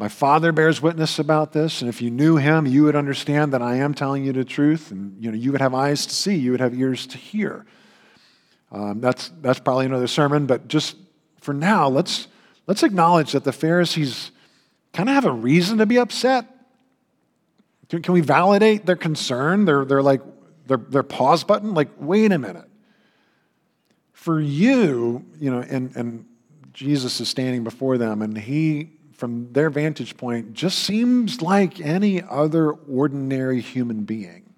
My 0.00 0.08
Father 0.08 0.50
bears 0.50 0.80
witness 0.80 1.18
about 1.18 1.52
this, 1.52 1.82
and 1.82 1.88
if 1.90 2.00
you 2.00 2.10
knew 2.10 2.38
him, 2.38 2.64
you 2.64 2.84
would 2.84 2.96
understand 2.96 3.52
that 3.52 3.60
I 3.60 3.74
am 3.76 3.92
telling 3.92 4.24
you 4.24 4.32
the 4.32 4.46
truth, 4.46 4.90
and 4.90 5.22
you 5.22 5.30
know 5.30 5.36
you 5.36 5.52
would 5.52 5.60
have 5.60 5.74
eyes 5.74 6.06
to 6.06 6.14
see, 6.14 6.36
you 6.36 6.52
would 6.52 6.60
have 6.60 6.72
ears 6.72 7.06
to 7.08 7.18
hear. 7.18 7.66
Um, 8.72 9.02
that's 9.02 9.30
that's 9.42 9.60
probably 9.60 9.84
another 9.84 10.06
sermon, 10.06 10.46
but 10.46 10.68
just 10.68 10.96
for 11.42 11.52
now, 11.52 11.86
let's 11.86 12.28
let's 12.66 12.82
acknowledge 12.82 13.32
that 13.32 13.44
the 13.44 13.52
Pharisees 13.52 14.30
kind 14.94 15.10
of 15.10 15.14
have 15.14 15.26
a 15.26 15.32
reason 15.32 15.76
to 15.76 15.84
be 15.84 15.98
upset. 15.98 16.46
Can, 17.90 18.00
can 18.00 18.14
we 18.14 18.22
validate 18.22 18.86
their 18.86 18.96
concern? 18.96 19.66
They're, 19.66 19.84
they're 19.84 20.02
like, 20.02 20.22
their, 20.66 20.78
their 20.78 21.02
pause 21.02 21.44
button? 21.44 21.74
Like, 21.74 21.88
wait 21.98 22.32
a 22.32 22.38
minute. 22.38 22.70
For 24.14 24.40
you, 24.40 25.26
you 25.38 25.50
know, 25.50 25.60
and, 25.60 25.94
and 25.94 26.24
Jesus 26.72 27.20
is 27.20 27.28
standing 27.28 27.64
before 27.64 27.98
them, 27.98 28.22
and 28.22 28.38
he, 28.38 28.92
from 29.20 29.52
their 29.52 29.68
vantage 29.68 30.16
point, 30.16 30.54
just 30.54 30.78
seems 30.78 31.42
like 31.42 31.78
any 31.78 32.22
other 32.22 32.70
ordinary 32.70 33.60
human 33.60 34.04
being. 34.04 34.54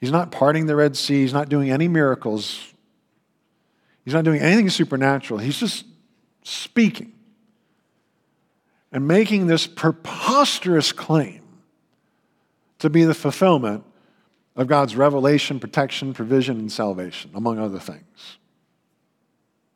He's 0.00 0.12
not 0.12 0.30
parting 0.30 0.66
the 0.66 0.76
Red 0.76 0.96
Sea, 0.96 1.22
he's 1.22 1.32
not 1.32 1.48
doing 1.48 1.72
any 1.72 1.88
miracles, 1.88 2.72
he's 4.04 4.14
not 4.14 4.24
doing 4.24 4.40
anything 4.40 4.70
supernatural. 4.70 5.40
He's 5.40 5.58
just 5.58 5.84
speaking 6.44 7.12
and 8.92 9.08
making 9.08 9.48
this 9.48 9.66
preposterous 9.66 10.92
claim 10.92 11.42
to 12.78 12.88
be 12.88 13.02
the 13.02 13.14
fulfillment 13.14 13.82
of 14.54 14.68
God's 14.68 14.94
revelation, 14.94 15.58
protection, 15.58 16.14
provision, 16.14 16.56
and 16.56 16.70
salvation, 16.70 17.32
among 17.34 17.58
other 17.58 17.80
things. 17.80 18.38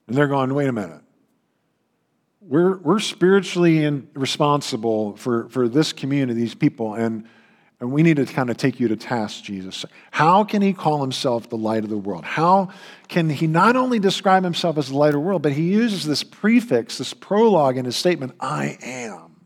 And 0.06 0.16
they're 0.16 0.28
going, 0.28 0.54
wait 0.54 0.68
a 0.68 0.72
minute. 0.72 1.02
We're, 2.40 2.78
we're 2.78 3.00
spiritually 3.00 3.85
in, 3.85 4.09
responsible 4.14 5.16
for, 5.16 5.49
for 5.49 5.68
this 5.68 5.92
community, 5.92 6.40
these 6.40 6.54
people, 6.54 6.95
and, 6.95 7.25
and 7.80 7.92
we 7.92 8.02
need 8.02 8.16
to 8.16 8.26
kind 8.26 8.49
of 8.49 8.57
take 8.57 8.78
you 8.78 8.88
to 8.88 8.97
task, 8.97 9.42
Jesus. 9.42 9.85
How 10.12 10.45
can 10.45 10.62
he 10.62 10.73
call 10.73 11.00
himself 11.00 11.49
the 11.49 11.57
light 11.57 11.85
of 11.85 11.90
the 11.90 11.99
world? 11.99 12.25
How 12.25 12.71
can 13.09 13.28
he 13.28 13.47
not 13.47 13.76
only 13.76 13.99
describe 13.99 14.45
himself 14.45 14.78
as 14.78 14.88
the 14.88 14.97
light 14.97 15.09
of 15.09 15.14
the 15.14 15.21
world, 15.21 15.42
but 15.42 15.52
he 15.52 15.73
uses 15.73 16.04
this 16.04 16.23
prefix, 16.23 16.99
this 16.99 17.12
prologue 17.12 17.76
in 17.76 17.85
his 17.85 17.97
statement, 17.97 18.35
I 18.38 18.78
am. 18.83 19.37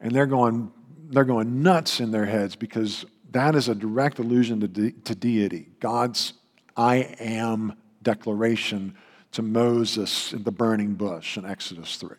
And 0.00 0.12
they're 0.12 0.26
going, 0.26 0.72
they're 1.08 1.24
going 1.24 1.62
nuts 1.62 2.00
in 2.00 2.10
their 2.10 2.26
heads 2.26 2.54
because 2.54 3.04
that 3.32 3.54
is 3.54 3.68
a 3.68 3.74
direct 3.74 4.18
allusion 4.18 4.60
to, 4.60 4.68
de- 4.68 4.92
to 4.92 5.14
deity. 5.14 5.68
God's 5.80 6.34
I 6.76 7.14
am 7.18 7.74
declaration 8.02 8.96
to 9.32 9.42
Moses 9.42 10.32
in 10.32 10.42
the 10.42 10.50
burning 10.50 10.94
bush 10.94 11.36
in 11.36 11.44
Exodus 11.44 11.96
3. 11.96 12.10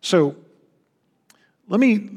So 0.00 0.36
let 1.68 1.80
me, 1.80 2.10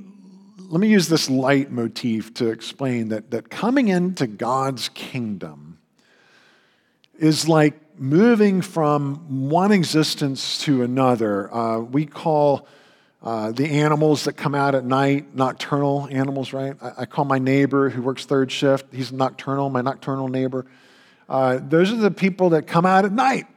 let 0.69 0.79
me 0.79 0.87
use 0.87 1.07
this 1.07 1.29
light 1.29 1.71
motif 1.71 2.33
to 2.35 2.49
explain 2.49 3.09
that, 3.09 3.31
that 3.31 3.49
coming 3.49 3.87
into 3.87 4.27
God's 4.27 4.89
kingdom 4.89 5.79
is 7.17 7.47
like 7.47 7.99
moving 7.99 8.61
from 8.61 9.49
one 9.49 9.71
existence 9.71 10.63
to 10.63 10.83
another. 10.83 11.53
Uh, 11.53 11.79
we 11.79 12.05
call 12.05 12.67
uh, 13.23 13.51
the 13.51 13.65
animals 13.69 14.23
that 14.23 14.33
come 14.33 14.55
out 14.55 14.73
at 14.73 14.83
night, 14.83 15.35
nocturnal 15.35 16.07
animals, 16.09 16.53
right? 16.53 16.75
I, 16.81 16.91
I, 16.99 17.05
call 17.05 17.25
my 17.25 17.37
neighbor 17.37 17.89
who 17.89 18.01
works 18.01 18.25
third 18.25 18.51
shift, 18.51 18.87
he's 18.91 19.11
nocturnal, 19.11 19.69
my 19.69 19.81
nocturnal 19.81 20.27
neighbor. 20.27 20.65
Uh, 21.31 21.61
those 21.61 21.93
are 21.93 21.95
the 21.95 22.11
people 22.11 22.49
that 22.49 22.67
come 22.67 22.85
out 22.85 23.05
at 23.05 23.13
night. 23.13 23.47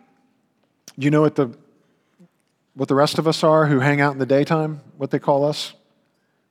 You 0.97 1.11
know 1.11 1.23
what 1.23 1.35
the, 1.35 1.51
what 2.75 2.89
the 2.89 2.95
rest 2.95 3.19
of 3.19 3.27
us 3.27 3.43
are 3.43 3.67
who 3.67 3.81
hang 3.81 4.01
out 4.01 4.13
in 4.13 4.21
the 4.21 4.27
daytime? 4.27 4.81
What 4.97 5.11
they 5.11 5.19
call 5.19 5.45
us? 5.45 5.75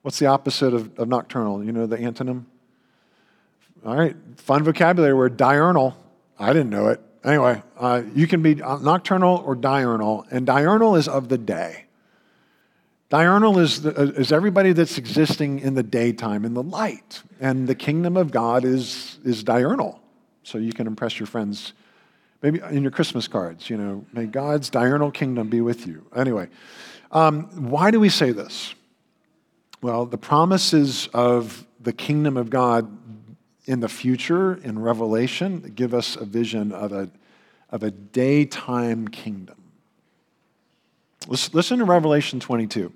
What's 0.02 0.20
the 0.20 0.26
opposite 0.26 0.74
of, 0.74 1.00
of 1.00 1.08
nocturnal? 1.08 1.64
You 1.64 1.72
know 1.72 1.86
the 1.86 1.96
antonym? 1.96 2.44
All 3.86 3.96
right, 3.96 4.18
fun 4.36 4.66
vocabulary 4.66 5.14
word, 5.14 5.38
diurnal. 5.38 5.96
I 6.38 6.52
didn't 6.52 6.72
know 6.72 6.90
it. 6.90 7.00
Anyway, 7.24 7.64
uh, 7.78 8.02
you 8.14 8.28
can 8.28 8.42
be 8.42 8.56
nocturnal 8.56 9.42
or 9.46 9.56
diurnal, 9.56 10.26
and 10.30 10.46
diurnal 10.46 10.98
is 10.98 11.08
of 11.08 11.30
the 11.30 11.38
day. 11.38 11.86
Diurnal 13.08 13.60
is, 13.60 13.84
the, 13.84 13.98
uh, 13.98 14.06
is 14.20 14.34
everybody 14.34 14.74
that's 14.74 14.98
existing 14.98 15.60
in 15.60 15.76
the 15.76 15.84
daytime, 15.84 16.44
in 16.44 16.54
the 16.54 16.64
light. 16.64 17.24
And 17.40 17.70
the 17.70 17.76
kingdom 17.76 18.18
of 18.18 18.32
God 18.32 18.66
is, 18.66 19.20
is 19.24 19.42
diurnal. 19.42 20.03
So 20.44 20.58
you 20.58 20.74
can 20.74 20.88
impress 20.88 21.20
your 21.20 21.28
friends, 21.28 21.74
maybe 22.42 22.60
in 22.70 22.82
your 22.82 22.92
Christmas 22.92 23.28
cards, 23.28 23.70
you 23.70 23.78
know, 23.78 24.06
may 24.14 24.26
God's 24.26 24.70
diurnal 24.70 25.12
kingdom 25.12 25.50
be 25.50 25.62
with 25.62 25.88
you. 25.88 26.06
Anyway, 26.16 26.50
um, 27.12 27.70
why 27.70 27.92
do 27.92 28.00
we 28.00 28.10
say 28.10 28.32
this? 28.32 28.76
Well, 29.82 30.06
the 30.06 30.18
promises 30.18 31.10
of 31.14 31.66
the 31.80 31.94
kingdom 31.94 32.38
of 32.38 32.50
God 32.50 32.98
in 33.66 33.80
the 33.80 33.90
future 33.90 34.56
in 34.56 34.80
Revelation 34.80 35.74
give 35.76 35.94
us 35.94 36.16
a 36.16 36.26
vision 36.26 36.72
of 36.72 36.92
a, 36.92 37.10
of 37.70 37.84
a 37.84 37.92
daytime 37.92 39.08
kingdom. 39.08 39.56
Listen 41.28 41.80
to 41.80 41.86
Revelation 41.86 42.40
22. 42.40 42.92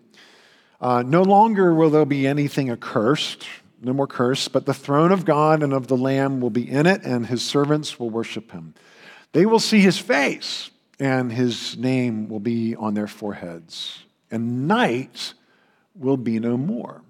Uh, 0.80 1.04
no 1.06 1.24
longer 1.24 1.74
will 1.74 1.90
there 1.90 2.06
be 2.06 2.28
anything 2.28 2.70
accursed, 2.70 3.46
no 3.82 3.94
more 3.94 4.08
curse, 4.08 4.48
but 4.48 4.66
the 4.66 4.74
throne 4.74 5.12
of 5.12 5.26
God 5.26 5.62
and 5.62 5.74
of 5.74 5.88
the 5.88 5.98
Lamb 5.98 6.42
will 6.42 6.50
be 6.50 6.70
in 6.70 6.86
it, 6.86 7.04
and 7.04 7.28
his 7.28 7.44
servants 7.44 8.00
will 8.00 8.10
worship 8.10 8.52
him. 8.52 8.74
They 9.34 9.46
will 9.46 9.60
see 9.60 9.80
his 9.80 9.98
face, 9.98 10.70
and 11.00 11.32
his 11.32 11.78
name 11.78 12.28
will 12.28 12.40
be 12.40 12.76
on 12.76 12.94
their 12.94 13.08
foreheads. 13.08 14.04
And 14.32 14.68
night 14.68 15.34
will 15.96 16.18
be 16.18 16.40
no 16.40 16.58
more. 16.58 17.02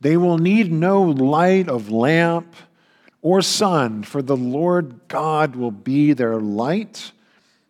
They 0.00 0.16
will 0.16 0.38
need 0.38 0.72
no 0.72 1.02
light 1.02 1.68
of 1.68 1.90
lamp 1.90 2.54
or 3.22 3.42
sun, 3.42 4.02
for 4.02 4.22
the 4.22 4.36
Lord 4.36 5.00
God 5.08 5.56
will 5.56 5.70
be 5.70 6.12
their 6.12 6.40
light, 6.40 7.12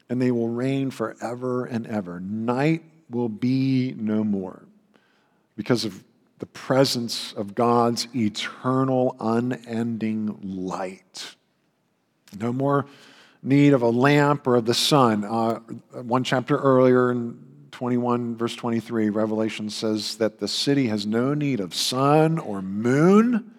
and 0.09 0.23
they 0.23 0.31
will 0.31 0.49
reign 0.49 0.91
forever 0.91 1.65
and 1.65 1.87
ever. 1.87 2.21
Night 2.21 2.85
will 3.11 3.29
be 3.29 3.95
no 3.97 4.23
more 4.23 4.63
because 5.57 5.85
of 5.85 6.03
the 6.41 6.47
presence 6.47 7.33
of 7.35 7.55
God's 7.55 8.09
eternal, 8.17 9.15
unending 9.21 10.39
light. 10.43 11.37
No 12.39 12.53
more 12.53 12.87
need 13.43 13.73
of 13.73 13.83
a 13.83 13.89
lamp 13.89 14.47
or 14.47 14.57
of 14.57 14.65
the 14.65 14.75
sun. 14.75 15.25
Uh, 15.25 15.61
one 16.03 16.25
chapter 16.25 16.57
earlier 16.57 17.11
in 17.11 17.39
21, 17.73 18.37
verse 18.37 18.57
23, 18.57 19.11
Revelation 19.11 19.71
says 19.71 20.17
that 20.17 20.39
the 20.39 20.49
city 20.49 20.89
has 20.89 21.07
no 21.07 21.35
need 21.35 21.61
of 21.61 21.75
sun 21.75 22.39
or 22.39 22.61
moon 22.61 23.55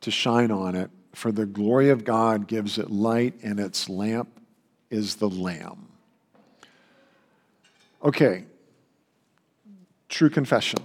to 0.00 0.10
shine 0.10 0.50
on 0.50 0.74
it, 0.74 0.90
for 1.14 1.30
the 1.30 1.46
glory 1.46 1.90
of 1.90 2.04
God 2.04 2.46
gives 2.48 2.78
it 2.78 2.90
light, 2.90 3.34
and 3.42 3.60
its 3.60 3.88
lamp 3.88 4.28
is 4.90 5.16
the 5.16 5.28
Lamb. 5.28 5.88
Okay, 8.02 8.44
true 10.08 10.28
confession. 10.28 10.80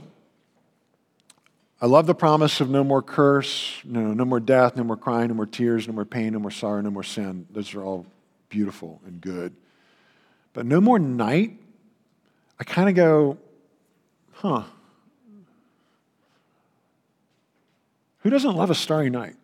I 1.80 1.86
love 1.86 2.08
the 2.08 2.16
promise 2.16 2.60
of 2.60 2.70
no 2.70 2.84
more 2.84 3.04
curse, 3.04 3.80
no, 3.86 4.14
no 4.14 4.26
more 4.26 4.40
death, 4.40 4.76
no 4.76 4.84
more 4.84 4.98
crying, 4.98 5.28
no 5.28 5.36
more 5.36 5.46
tears, 5.46 5.88
no 5.88 5.94
more 5.94 6.06
pain, 6.06 6.34
no 6.34 6.40
more 6.40 6.50
sorrow, 6.50 6.82
no 6.82 6.90
more 6.90 7.04
sin. 7.04 7.46
Those 7.52 7.76
are 7.76 7.84
all 7.84 8.08
beautiful 8.50 9.00
and 9.06 9.22
good. 9.22 9.54
But 10.54 10.66
no 10.66 10.82
more 10.82 10.98
night, 10.98 11.52
I 12.60 12.64
kind 12.64 12.90
of 12.90 12.96
go, 12.96 13.38
huh. 14.34 14.64
Who 18.22 18.32
doesn't 18.32 18.56
love 18.56 18.72
a 18.72 18.76
starry 18.76 19.12
night? 19.12 19.36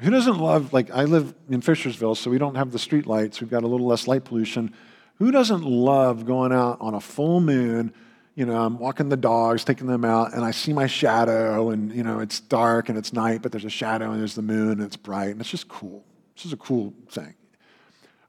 Who 0.00 0.10
doesn't 0.10 0.38
love, 0.38 0.72
like, 0.72 0.90
I 0.90 1.04
live 1.04 1.34
in 1.50 1.60
Fishersville, 1.60 2.16
so 2.16 2.30
we 2.30 2.38
don't 2.38 2.54
have 2.54 2.72
the 2.72 2.78
street 2.78 3.06
lights. 3.06 3.40
We've 3.40 3.50
got 3.50 3.62
a 3.62 3.66
little 3.66 3.86
less 3.86 4.08
light 4.08 4.24
pollution. 4.24 4.74
Who 5.18 5.30
doesn't 5.30 5.62
love 5.62 6.24
going 6.26 6.52
out 6.52 6.78
on 6.80 6.94
a 6.94 7.00
full 7.00 7.40
moon? 7.40 7.92
You 8.36 8.44
know, 8.44 8.62
I'm 8.62 8.78
walking 8.78 9.08
the 9.08 9.16
dogs, 9.16 9.64
taking 9.64 9.86
them 9.86 10.04
out, 10.04 10.34
and 10.34 10.44
I 10.44 10.50
see 10.50 10.74
my 10.74 10.86
shadow, 10.86 11.70
and, 11.70 11.90
you 11.90 12.02
know, 12.02 12.20
it's 12.20 12.38
dark 12.38 12.90
and 12.90 12.98
it's 12.98 13.14
night, 13.14 13.40
but 13.40 13.50
there's 13.50 13.64
a 13.64 13.70
shadow 13.70 14.12
and 14.12 14.20
there's 14.20 14.34
the 14.34 14.42
moon 14.42 14.72
and 14.72 14.82
it's 14.82 14.96
bright, 14.96 15.30
and 15.30 15.40
it's 15.40 15.50
just 15.50 15.68
cool. 15.68 16.04
This 16.36 16.44
is 16.44 16.52
a 16.52 16.56
cool 16.58 16.92
thing. 17.08 17.34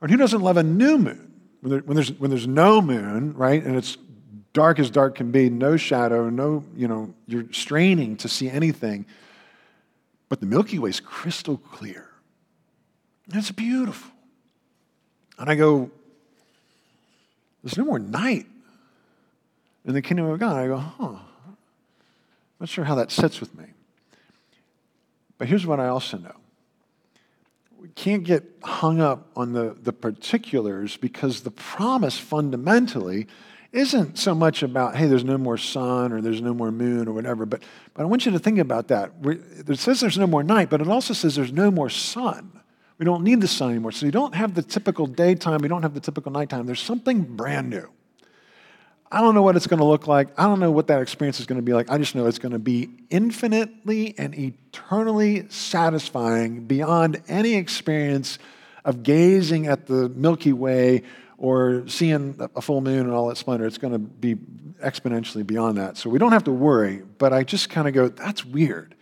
Or 0.01 0.07
who 0.07 0.15
doesn't 0.15 0.41
love 0.41 0.55
a 0.55 0.63
new 0.63 0.97
moon? 0.97 1.33
When, 1.59 1.71
there, 1.71 1.79
when, 1.81 1.95
there's, 1.95 2.13
when 2.13 2.29
there's 2.29 2.47
no 2.47 2.81
moon, 2.81 3.33
right, 3.33 3.61
and 3.61 3.75
it's 3.75 3.97
dark 4.53 4.79
as 4.79 4.89
dark 4.89 5.15
can 5.15 5.29
be, 5.31 5.49
no 5.49 5.75
shadow, 5.75 6.29
no, 6.29 6.63
you 6.73 6.87
know, 6.87 7.13
you're 7.27 7.51
straining 7.51 8.15
to 8.17 8.29
see 8.29 8.49
anything. 8.49 9.05
But 10.29 10.39
the 10.39 10.45
Milky 10.45 10.79
Way 10.79 10.91
is 10.91 11.01
crystal 11.01 11.57
clear. 11.57 12.09
And 13.27 13.35
it's 13.35 13.51
beautiful. 13.51 14.11
And 15.37 15.49
I 15.49 15.55
go, 15.55 15.91
there's 17.61 17.77
no 17.77 17.83
more 17.83 17.99
night 17.99 18.45
in 19.87 19.93
the 19.93 20.01
kingdom 20.01 20.25
of 20.27 20.37
God. 20.37 20.57
I 20.57 20.67
go, 20.67 20.77
huh, 20.77 21.15
not 22.59 22.69
sure 22.69 22.83
how 22.83 22.95
that 22.95 23.09
sits 23.09 23.39
with 23.39 23.57
me. 23.57 23.65
But 25.37 25.47
here's 25.47 25.65
what 25.65 25.79
I 25.79 25.87
also 25.87 26.17
know 26.17 26.35
we 27.79 27.89
can't 27.89 28.23
get 28.23 28.43
hung 28.63 28.99
up 28.99 29.27
on 29.35 29.53
the, 29.53 29.77
the 29.81 29.93
particulars 29.93 30.97
because 30.97 31.41
the 31.41 31.51
promise 31.51 32.17
fundamentally 32.17 33.27
isn't 33.71 34.17
so 34.17 34.33
much 34.33 34.63
about, 34.63 34.95
hey, 34.95 35.05
there's 35.05 35.23
no 35.23 35.37
more 35.37 35.57
sun 35.57 36.11
or 36.11 36.19
there's 36.19 36.41
no 36.41 36.55
more 36.55 36.71
moon 36.71 37.07
or 37.07 37.13
whatever, 37.13 37.45
but, 37.45 37.61
but 37.93 38.01
I 38.01 38.05
want 38.05 38.25
you 38.25 38.31
to 38.31 38.39
think 38.39 38.57
about 38.57 38.87
that. 38.87 39.11
It 39.23 39.77
says 39.77 39.99
there's 39.99 40.17
no 40.17 40.25
more 40.25 40.41
night, 40.41 40.71
but 40.71 40.81
it 40.81 40.87
also 40.87 41.13
says 41.13 41.35
there's 41.35 41.53
no 41.53 41.69
more 41.69 41.89
sun. 41.89 42.59
We 42.97 43.05
don't 43.05 43.23
need 43.23 43.41
the 43.41 43.47
sun 43.47 43.69
anymore. 43.69 43.91
So 43.91 44.07
you 44.07 44.11
don't 44.11 44.33
have 44.33 44.55
the 44.55 44.63
typical 44.63 45.05
daytime, 45.05 45.61
we 45.61 45.67
don't 45.67 45.83
have 45.83 45.93
the 45.93 45.99
typical 45.99 46.31
nighttime. 46.31 46.65
There's 46.65 46.81
something 46.81 47.21
brand 47.21 47.69
new. 47.69 47.87
I 49.09 49.21
don't 49.21 49.35
know 49.35 49.41
what 49.41 49.55
it's 49.55 49.67
going 49.67 49.79
to 49.79 49.85
look 49.85 50.07
like. 50.07 50.27
I 50.37 50.43
don't 50.43 50.59
know 50.59 50.71
what 50.71 50.87
that 50.87 51.01
experience 51.01 51.39
is 51.39 51.45
going 51.45 51.59
to 51.59 51.63
be 51.63 51.73
like. 51.73 51.89
I 51.89 51.97
just 51.97 52.13
know 52.13 52.25
it's 52.27 52.39
going 52.39 52.51
to 52.51 52.59
be 52.59 52.89
infinitely 53.09 54.13
and 54.17 54.35
eternally 54.35 55.47
satisfying 55.49 56.65
beyond 56.65 57.21
any 57.29 57.55
experience 57.55 58.37
of 58.83 59.03
gazing 59.03 59.67
at 59.67 59.85
the 59.87 60.09
Milky 60.09 60.51
Way 60.51 61.03
or 61.37 61.87
seeing 61.87 62.35
a 62.55 62.61
full 62.61 62.81
moon 62.81 63.01
and 63.01 63.11
all 63.11 63.27
that 63.27 63.37
splendor. 63.37 63.65
It's 63.65 63.77
going 63.77 63.93
to 63.93 63.99
be 63.99 64.35
exponentially 64.83 65.45
beyond 65.45 65.77
that. 65.77 65.97
So 65.97 66.09
we 66.09 66.19
don't 66.19 66.33
have 66.33 66.43
to 66.45 66.51
worry, 66.51 67.03
but 67.17 67.31
I 67.31 67.43
just 67.43 67.69
kind 67.69 67.87
of 67.87 67.93
go, 67.93 68.09
that's 68.09 68.43
weird. 68.43 68.93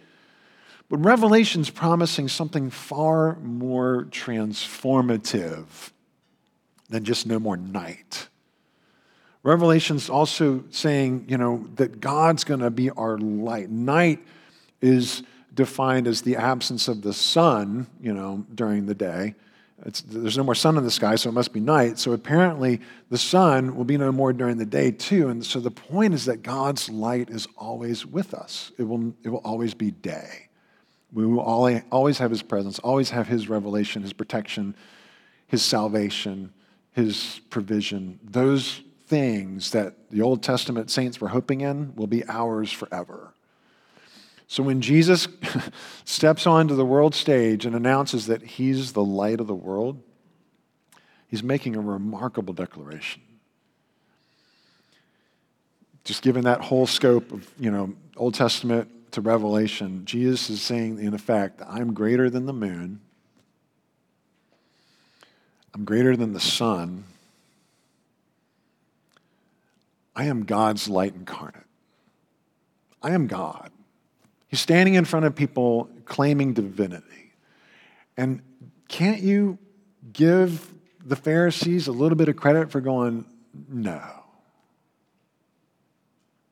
But 0.87 0.97
Revelation's 0.97 1.71
promising 1.71 2.27
something 2.27 2.69
far 2.69 3.37
more 3.39 4.05
transformative 4.11 5.65
than 6.89 7.03
just 7.03 7.25
no 7.25 7.39
more 7.39 7.57
night. 7.57 8.24
Revelation's 9.45 10.09
also 10.09 10.63
saying, 10.71 11.25
you 11.27 11.37
know, 11.37 11.67
that 11.75 12.01
God's 12.01 12.43
going 12.43 12.61
to 12.61 12.71
be 12.71 12.89
our 12.89 13.19
light. 13.19 13.69
Night 13.69 14.25
is 14.81 15.21
defined 15.53 16.07
as 16.07 16.23
the 16.23 16.35
absence 16.35 16.87
of 16.87 17.03
the 17.03 17.13
sun, 17.13 17.85
you 18.01 18.11
know, 18.11 18.43
during 18.55 18.87
the 18.87 18.95
day. 18.95 19.35
It's, 19.85 20.01
there's 20.01 20.35
no 20.35 20.43
more 20.43 20.55
sun 20.55 20.79
in 20.79 20.83
the 20.83 20.89
sky, 20.89 21.15
so 21.15 21.29
it 21.29 21.33
must 21.33 21.53
be 21.53 21.59
night. 21.59 21.99
So 21.99 22.11
apparently, 22.13 22.81
the 23.11 23.19
sun 23.19 23.75
will 23.75 23.83
be 23.83 23.97
no 23.97 24.11
more 24.11 24.33
during 24.33 24.57
the 24.57 24.65
day, 24.65 24.89
too. 24.89 25.29
And 25.29 25.45
so 25.45 25.59
the 25.59 25.69
point 25.69 26.15
is 26.15 26.25
that 26.25 26.41
God's 26.41 26.89
light 26.89 27.29
is 27.29 27.47
always 27.55 28.03
with 28.03 28.33
us, 28.33 28.71
it 28.79 28.83
will, 28.83 29.13
it 29.23 29.29
will 29.29 29.43
always 29.45 29.75
be 29.75 29.91
day. 29.91 30.49
We 31.13 31.23
will 31.27 31.39
always 31.91 32.17
have 32.17 32.31
His 32.31 32.41
presence, 32.41 32.79
always 32.79 33.11
have 33.11 33.27
His 33.27 33.47
revelation, 33.47 34.01
His 34.01 34.11
protection, 34.11 34.75
His 35.45 35.61
salvation, 35.61 36.51
His 36.93 37.41
provision. 37.51 38.19
Those 38.23 38.81
things 39.07 39.71
that 39.71 40.09
the 40.09 40.21
Old 40.21 40.41
Testament 40.41 40.89
saints 40.89 41.21
were 41.21 41.27
hoping 41.27 41.61
in 41.61 41.95
will 41.95 42.07
be 42.07 42.27
ours 42.27 42.71
forever. 42.71 43.33
So 44.47 44.63
when 44.63 44.81
Jesus 44.81 45.27
steps 46.05 46.45
onto 46.45 46.75
the 46.75 46.85
world 46.85 47.15
stage 47.15 47.65
and 47.65 47.75
announces 47.75 48.27
that 48.27 48.41
he's 48.41 48.93
the 48.93 49.03
light 49.03 49.39
of 49.39 49.47
the 49.47 49.55
world, 49.55 50.01
he's 51.27 51.43
making 51.43 51.75
a 51.75 51.81
remarkable 51.81 52.53
declaration. 52.53 53.21
Just 56.03 56.21
given 56.21 56.43
that 56.43 56.61
whole 56.61 56.85
scope 56.85 57.31
of, 57.31 57.49
you 57.59 57.71
know, 57.71 57.95
Old 58.15 58.35
Testament 58.35 59.11
to 59.11 59.21
Revelation, 59.21 60.05
Jesus 60.05 60.49
is 60.49 60.61
saying, 60.61 60.99
in 60.99 61.13
effect, 61.13 61.61
I'm 61.67 61.93
greater 61.93 62.29
than 62.29 62.45
the 62.45 62.53
moon. 62.53 63.01
I'm 65.73 65.83
greater 65.83 66.15
than 66.15 66.33
the 66.33 66.39
sun. 66.39 67.05
I 70.15 70.25
am 70.25 70.43
God's 70.43 70.87
light 70.87 71.13
incarnate. 71.13 71.63
I 73.01 73.11
am 73.11 73.27
God. 73.27 73.71
He's 74.47 74.61
standing 74.61 74.95
in 74.95 75.05
front 75.05 75.25
of 75.25 75.35
people 75.35 75.89
claiming 76.05 76.53
divinity. 76.53 77.33
And 78.15 78.41
can't 78.87 79.21
you 79.21 79.57
give 80.13 80.71
the 81.03 81.15
Pharisees 81.15 81.87
a 81.87 81.91
little 81.91 82.15
bit 82.15 82.29
of 82.29 82.35
credit 82.35 82.71
for 82.71 82.81
going, 82.81 83.25
no, 83.69 84.01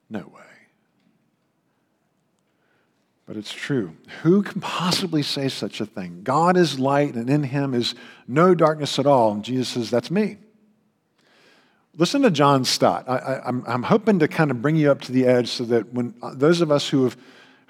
no 0.09 0.19
way. 0.19 0.41
But 3.25 3.37
it's 3.37 3.53
true. 3.53 3.95
Who 4.21 4.43
can 4.43 4.59
possibly 4.59 5.23
say 5.23 5.47
such 5.47 5.79
a 5.79 5.85
thing? 5.85 6.21
God 6.23 6.57
is 6.57 6.77
light, 6.77 7.15
and 7.15 7.29
in 7.29 7.43
him 7.43 7.73
is 7.73 7.95
no 8.27 8.53
darkness 8.53 8.99
at 8.99 9.05
all. 9.05 9.31
And 9.31 9.43
Jesus 9.43 9.69
says, 9.69 9.89
That's 9.89 10.11
me. 10.11 10.37
Listen 11.95 12.23
to 12.23 12.31
John 12.31 12.65
Stott. 12.65 13.07
I, 13.07 13.41
am 13.45 13.83
hoping 13.83 14.19
to 14.19 14.27
kind 14.27 14.49
of 14.49 14.61
bring 14.61 14.75
you 14.75 14.89
up 14.89 15.01
to 15.01 15.11
the 15.11 15.25
edge 15.25 15.49
so 15.49 15.63
that 15.65 15.93
when 15.93 16.15
uh, 16.23 16.33
those 16.33 16.61
of 16.61 16.71
us 16.71 16.89
who 16.89 17.03
have 17.03 17.17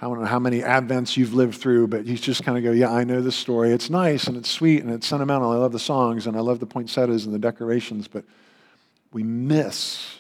I 0.03 0.07
don't 0.07 0.19
know 0.19 0.25
how 0.25 0.39
many 0.39 0.59
Advents 0.59 1.15
you've 1.15 1.33
lived 1.33 1.55
through, 1.55 1.87
but 1.87 2.05
you 2.05 2.17
just 2.17 2.43
kind 2.43 2.57
of 2.57 2.63
go, 2.63 2.71
yeah, 2.71 2.91
I 2.91 3.05
know 3.05 3.21
this 3.21 3.37
story. 3.37 3.71
It's 3.71 3.89
nice 3.89 4.27
and 4.27 4.35
it's 4.35 4.49
sweet 4.49 4.83
and 4.83 4.91
it's 4.91 5.07
sentimental. 5.07 5.49
I 5.49 5.55
love 5.55 5.71
the 5.71 5.79
songs 5.79 6.27
and 6.27 6.35
I 6.35 6.41
love 6.41 6.59
the 6.59 6.65
poinsettias 6.65 7.25
and 7.25 7.33
the 7.33 7.39
decorations, 7.39 8.09
but 8.09 8.25
we 9.13 9.23
miss 9.23 10.17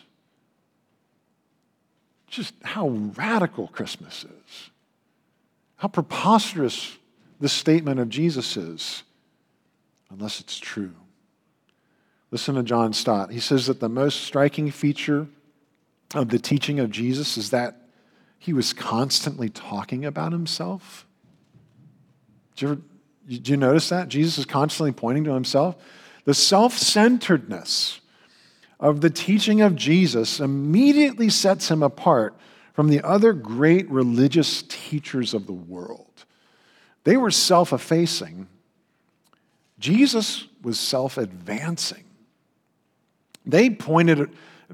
just 2.27 2.53
how 2.63 2.87
radical 2.87 3.67
Christmas 3.67 4.23
is, 4.23 4.69
how 5.75 5.89
preposterous 5.89 6.97
the 7.41 7.49
statement 7.49 7.99
of 7.99 8.07
Jesus 8.07 8.55
is, 8.55 9.03
unless 10.09 10.39
it's 10.39 10.57
true. 10.57 10.93
Listen 12.33 12.55
to 12.55 12.63
John 12.63 12.93
Stott. 12.93 13.31
He 13.31 13.39
says 13.39 13.67
that 13.67 13.79
the 13.79 13.87
most 13.87 14.21
striking 14.21 14.71
feature 14.71 15.27
of 16.15 16.29
the 16.29 16.39
teaching 16.39 16.79
of 16.79 16.89
Jesus 16.89 17.37
is 17.37 17.51
that 17.51 17.77
he 18.39 18.53
was 18.53 18.73
constantly 18.73 19.49
talking 19.49 20.03
about 20.03 20.31
himself. 20.31 21.05
Did 22.55 22.81
you, 23.27 23.43
you 23.51 23.55
notice 23.55 23.89
that? 23.89 24.07
Jesus 24.07 24.39
is 24.39 24.45
constantly 24.45 24.91
pointing 24.91 25.25
to 25.25 25.33
himself. 25.35 25.75
The 26.25 26.33
self 26.33 26.75
centeredness 26.75 28.01
of 28.79 29.01
the 29.01 29.11
teaching 29.11 29.61
of 29.61 29.75
Jesus 29.75 30.39
immediately 30.39 31.29
sets 31.29 31.69
him 31.69 31.83
apart 31.83 32.35
from 32.73 32.87
the 32.87 33.03
other 33.03 33.33
great 33.33 33.87
religious 33.91 34.63
teachers 34.63 35.35
of 35.35 35.45
the 35.45 35.53
world. 35.53 36.25
They 37.03 37.15
were 37.15 37.29
self 37.29 37.71
effacing, 37.71 38.47
Jesus 39.77 40.47
was 40.63 40.79
self 40.79 41.19
advancing. 41.19 42.02
They 43.45 43.69
pointed 43.69 44.29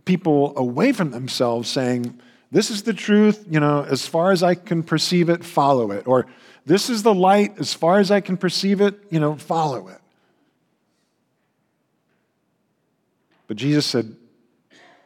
people 0.05 0.57
away 0.57 0.91
from 0.91 1.11
themselves, 1.11 1.69
saying, 1.69 2.19
this 2.51 2.71
is 2.71 2.83
the 2.83 2.93
truth, 2.93 3.45
you 3.49 3.59
know, 3.59 3.83
as 3.83 4.07
far 4.07 4.31
as 4.31 4.41
I 4.41 4.55
can 4.55 4.81
perceive 4.81 5.29
it, 5.29 5.43
follow 5.43 5.91
it. 5.91 6.07
Or 6.07 6.25
this 6.65 6.89
is 6.89 7.03
the 7.03 7.13
light, 7.13 7.59
as 7.59 7.73
far 7.73 7.99
as 7.99 8.11
I 8.11 8.21
can 8.21 8.37
perceive 8.37 8.81
it, 8.81 8.99
you 9.09 9.19
know, 9.19 9.35
follow 9.35 9.87
it. 9.87 9.99
But 13.47 13.57
Jesus 13.57 13.85
said, 13.85 14.15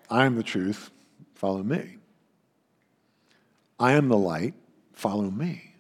I 0.09 0.25
am 0.25 0.35
the 0.35 0.43
truth, 0.43 0.91
follow 1.35 1.63
me. 1.63 1.97
I 3.79 3.93
am 3.93 4.09
the 4.09 4.17
light, 4.17 4.53
follow 4.93 5.29
me. 5.29 5.73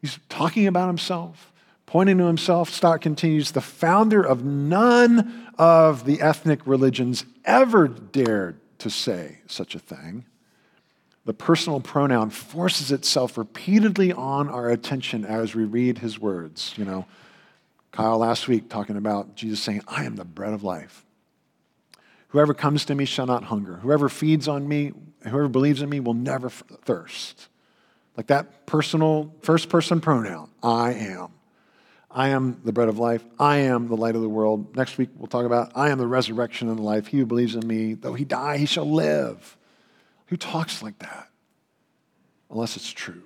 He's 0.00 0.18
talking 0.28 0.66
about 0.66 0.88
himself, 0.88 1.52
pointing 1.86 2.18
to 2.18 2.24
himself. 2.24 2.68
Stott 2.70 3.00
continues 3.00 3.52
the 3.52 3.60
founder 3.60 4.22
of 4.22 4.44
none 4.44 5.48
of 5.58 6.04
the 6.04 6.20
ethnic 6.20 6.60
religions 6.66 7.24
ever 7.44 7.88
dared 7.88 8.60
to 8.78 8.90
say 8.90 9.38
such 9.46 9.74
a 9.74 9.78
thing. 9.78 10.26
The 11.24 11.34
personal 11.34 11.80
pronoun 11.80 12.30
forces 12.30 12.92
itself 12.92 13.36
repeatedly 13.36 14.12
on 14.12 14.48
our 14.48 14.68
attention 14.68 15.24
as 15.24 15.54
we 15.54 15.64
read 15.64 15.98
his 15.98 16.20
words. 16.20 16.74
You 16.76 16.84
know, 16.84 17.06
Kyle 17.90 18.18
last 18.18 18.46
week 18.46 18.68
talking 18.68 18.96
about 18.96 19.34
Jesus 19.34 19.60
saying, 19.60 19.82
I 19.88 20.04
am 20.04 20.16
the 20.16 20.24
bread 20.24 20.52
of 20.52 20.62
life. 20.62 21.04
Whoever 22.28 22.54
comes 22.54 22.84
to 22.84 22.94
me 22.94 23.06
shall 23.06 23.26
not 23.26 23.44
hunger. 23.44 23.76
Whoever 23.76 24.08
feeds 24.08 24.46
on 24.46 24.68
me, 24.68 24.92
whoever 25.22 25.48
believes 25.48 25.82
in 25.82 25.88
me 25.88 26.00
will 26.00 26.14
never 26.14 26.50
thirst. 26.50 27.48
Like 28.16 28.26
that 28.28 28.66
personal, 28.66 29.34
first 29.42 29.68
person 29.68 30.00
pronoun, 30.00 30.50
I 30.62 30.92
am. 30.92 31.35
I 32.16 32.28
am 32.28 32.58
the 32.64 32.72
bread 32.72 32.88
of 32.88 32.98
life. 32.98 33.22
I 33.38 33.58
am 33.58 33.88
the 33.88 33.94
light 33.94 34.16
of 34.16 34.22
the 34.22 34.28
world. 34.28 34.74
Next 34.74 34.96
week, 34.96 35.10
we'll 35.18 35.26
talk 35.26 35.44
about 35.44 35.72
I 35.74 35.90
am 35.90 35.98
the 35.98 36.06
resurrection 36.06 36.70
and 36.70 36.78
the 36.78 36.82
life. 36.82 37.08
He 37.08 37.18
who 37.18 37.26
believes 37.26 37.54
in 37.54 37.66
me, 37.68 37.92
though 37.92 38.14
he 38.14 38.24
die, 38.24 38.56
he 38.56 38.64
shall 38.64 38.90
live. 38.90 39.58
Who 40.28 40.38
talks 40.38 40.82
like 40.82 40.98
that? 41.00 41.28
Unless 42.50 42.76
it's 42.76 42.90
true. 42.90 43.22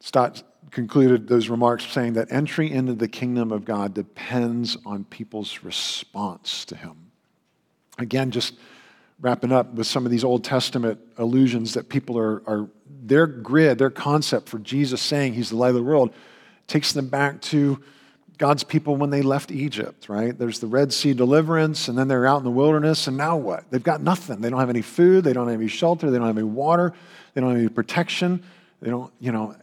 Stott 0.00 0.42
concluded 0.70 1.26
those 1.26 1.48
remarks 1.48 1.86
saying 1.86 2.12
that 2.14 2.30
entry 2.30 2.70
into 2.70 2.92
the 2.92 3.08
kingdom 3.08 3.50
of 3.50 3.64
God 3.64 3.94
depends 3.94 4.76
on 4.84 5.04
people's 5.04 5.62
response 5.62 6.66
to 6.66 6.76
him. 6.76 7.12
Again, 7.98 8.30
just 8.30 8.56
wrapping 9.22 9.52
up 9.52 9.72
with 9.72 9.86
some 9.86 10.04
of 10.04 10.10
these 10.10 10.24
Old 10.24 10.44
Testament 10.44 11.00
allusions 11.16 11.72
that 11.74 11.88
people 11.88 12.18
are, 12.18 12.42
are 12.46 12.68
their 12.86 13.26
grid, 13.26 13.78
their 13.78 13.90
concept 13.90 14.50
for 14.50 14.58
Jesus 14.58 15.00
saying 15.00 15.32
he's 15.32 15.48
the 15.48 15.56
light 15.56 15.70
of 15.70 15.76
the 15.76 15.82
world 15.82 16.12
takes 16.72 16.92
them 16.92 17.08
back 17.08 17.38
to 17.42 17.78
God's 18.38 18.64
people 18.64 18.96
when 18.96 19.10
they 19.10 19.20
left 19.20 19.50
Egypt, 19.50 20.08
right? 20.08 20.36
There's 20.36 20.58
the 20.58 20.66
Red 20.66 20.90
Sea 20.90 21.12
deliverance, 21.12 21.86
and 21.86 21.98
then 21.98 22.08
they're 22.08 22.26
out 22.26 22.38
in 22.38 22.44
the 22.44 22.50
wilderness, 22.50 23.06
and 23.06 23.16
now 23.16 23.36
what? 23.36 23.70
They've 23.70 23.82
got 23.82 24.00
nothing. 24.00 24.40
They 24.40 24.48
don't 24.48 24.58
have 24.58 24.70
any 24.70 24.80
food, 24.80 25.22
they 25.22 25.34
don't 25.34 25.48
have 25.48 25.60
any 25.60 25.68
shelter, 25.68 26.10
they 26.10 26.16
don't 26.16 26.26
have 26.26 26.38
any 26.38 26.46
water, 26.46 26.94
they 27.34 27.42
don't 27.42 27.50
have 27.50 27.58
any 27.58 27.68
protection. 27.68 28.42
They 28.80 28.88
don't, 28.88 29.12
you 29.20 29.30
know, 29.32 29.54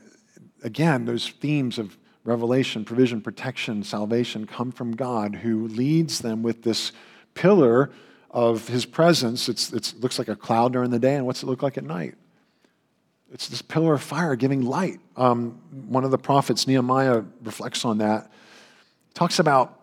again, 0.64 1.06
those 1.06 1.28
themes 1.28 1.80
of 1.80 1.98
revelation, 2.24 2.86
provision, 2.86 3.22
protection, 3.22 3.84
salvation 3.84 4.46
come 4.46 4.72
from 4.72 4.96
God 4.96 5.34
who 5.34 5.68
leads 5.68 6.20
them 6.20 6.44
with 6.44 6.62
this 6.62 6.92
pillar 7.34 7.90
of 8.30 8.68
his 8.68 8.86
presence. 8.86 9.50
It 9.50 9.96
looks 10.00 10.20
like 10.20 10.28
a 10.28 10.36
cloud 10.36 10.74
during 10.74 10.92
the 10.92 11.00
day, 11.00 11.16
and 11.16 11.26
what's 11.26 11.42
it 11.42 11.48
look 11.48 11.64
like 11.64 11.78
at 11.80 11.84
night? 11.84 12.16
It's 13.32 13.48
this 13.48 13.62
pillar 13.62 13.94
of 13.94 14.02
fire 14.02 14.36
giving 14.36 14.64
light. 14.64 15.00
Um, 15.16 15.62
one 15.88 16.04
of 16.04 16.12
the 16.12 16.18
prophets, 16.18 16.68
Nehemiah, 16.68 17.24
reflects 17.44 17.86
on 17.86 18.00
that. 18.00 18.32
Talks 19.14 19.40
about 19.40 19.80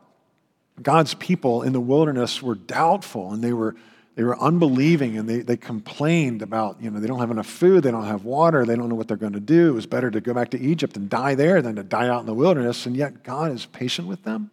God's 0.82 1.14
people 1.14 1.62
in 1.62 1.72
the 1.72 1.80
wilderness 1.80 2.42
were 2.42 2.54
doubtful 2.54 3.32
and 3.32 3.42
they 3.42 3.52
were, 3.52 3.76
they 4.14 4.24
were 4.24 4.38
unbelieving 4.38 5.16
and 5.16 5.28
they, 5.28 5.40
they 5.40 5.56
complained 5.56 6.42
about, 6.42 6.82
you 6.82 6.90
know, 6.90 7.00
they 7.00 7.06
don't 7.06 7.20
have 7.20 7.30
enough 7.30 7.46
food, 7.46 7.82
they 7.82 7.90
don't 7.90 8.06
have 8.06 8.24
water, 8.24 8.66
they 8.66 8.76
don't 8.76 8.88
know 8.88 8.94
what 8.94 9.08
they're 9.08 9.16
going 9.16 9.32
to 9.32 9.40
do. 9.40 9.68
It 9.68 9.74
was 9.74 9.86
better 9.86 10.10
to 10.10 10.20
go 10.20 10.34
back 10.34 10.50
to 10.50 10.60
Egypt 10.60 10.96
and 10.96 11.08
die 11.08 11.34
there 11.34 11.62
than 11.62 11.76
to 11.76 11.82
die 11.82 12.08
out 12.08 12.20
in 12.20 12.26
the 12.26 12.34
wilderness. 12.34 12.84
And 12.84 12.96
yet 12.96 13.22
God 13.22 13.52
is 13.52 13.66
patient 13.66 14.08
with 14.08 14.24
them. 14.24 14.50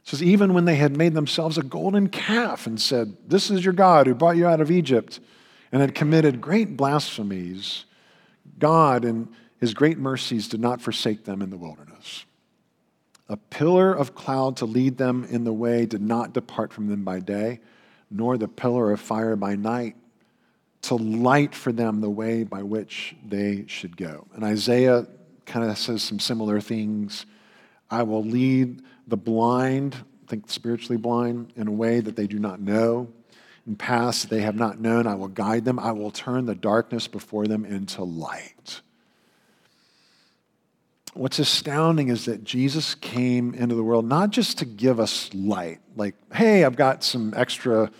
It 0.00 0.08
says, 0.08 0.22
even 0.22 0.54
when 0.54 0.64
they 0.64 0.76
had 0.76 0.96
made 0.96 1.14
themselves 1.14 1.58
a 1.58 1.62
golden 1.62 2.08
calf 2.08 2.66
and 2.66 2.80
said, 2.80 3.16
This 3.28 3.50
is 3.50 3.64
your 3.64 3.74
God 3.74 4.08
who 4.08 4.14
brought 4.14 4.36
you 4.36 4.46
out 4.46 4.60
of 4.60 4.70
Egypt, 4.70 5.20
and 5.72 5.80
had 5.80 5.94
committed 5.94 6.40
great 6.40 6.76
blasphemies, 6.76 7.86
God, 8.58 9.04
in 9.04 9.28
his 9.58 9.74
great 9.74 9.98
mercies, 9.98 10.46
did 10.46 10.60
not 10.60 10.82
forsake 10.82 11.24
them 11.24 11.40
in 11.40 11.50
the 11.50 11.56
wilderness. 11.56 12.26
A 13.28 13.36
pillar 13.36 13.92
of 13.92 14.14
cloud 14.14 14.58
to 14.58 14.66
lead 14.66 14.98
them 14.98 15.24
in 15.24 15.44
the 15.44 15.52
way 15.52 15.86
did 15.86 16.02
not 16.02 16.34
depart 16.34 16.72
from 16.72 16.88
them 16.88 17.02
by 17.02 17.20
day, 17.20 17.60
nor 18.10 18.36
the 18.36 18.48
pillar 18.48 18.92
of 18.92 19.00
fire 19.00 19.36
by 19.36 19.56
night 19.56 19.96
to 20.82 20.96
light 20.96 21.54
for 21.54 21.72
them 21.72 22.00
the 22.00 22.10
way 22.10 22.42
by 22.42 22.62
which 22.62 23.14
they 23.26 23.64
should 23.68 23.96
go. 23.96 24.26
And 24.34 24.44
Isaiah 24.44 25.06
kind 25.46 25.68
of 25.68 25.78
says 25.78 26.02
some 26.02 26.18
similar 26.18 26.60
things. 26.60 27.24
I 27.90 28.02
will 28.02 28.24
lead 28.24 28.82
the 29.06 29.16
blind, 29.16 29.96
think 30.26 30.50
spiritually 30.50 30.96
blind, 30.96 31.52
in 31.56 31.68
a 31.68 31.72
way 31.72 32.00
that 32.00 32.16
they 32.16 32.26
do 32.26 32.38
not 32.38 32.60
know. 32.60 33.08
In 33.66 33.76
paths 33.76 34.24
they 34.24 34.40
have 34.40 34.56
not 34.56 34.80
known, 34.80 35.06
I 35.06 35.14
will 35.14 35.28
guide 35.28 35.64
them. 35.64 35.78
I 35.78 35.92
will 35.92 36.10
turn 36.10 36.46
the 36.46 36.54
darkness 36.54 37.06
before 37.06 37.46
them 37.46 37.64
into 37.64 38.02
light. 38.02 38.80
What's 41.14 41.38
astounding 41.38 42.08
is 42.08 42.24
that 42.24 42.42
Jesus 42.42 42.94
came 42.94 43.54
into 43.54 43.74
the 43.74 43.82
world 43.82 44.06
not 44.06 44.30
just 44.30 44.58
to 44.58 44.64
give 44.64 44.98
us 44.98 45.32
light, 45.34 45.80
like, 45.94 46.14
hey, 46.32 46.64
I've 46.64 46.76
got 46.76 47.04
some 47.04 47.34
extra 47.36 47.90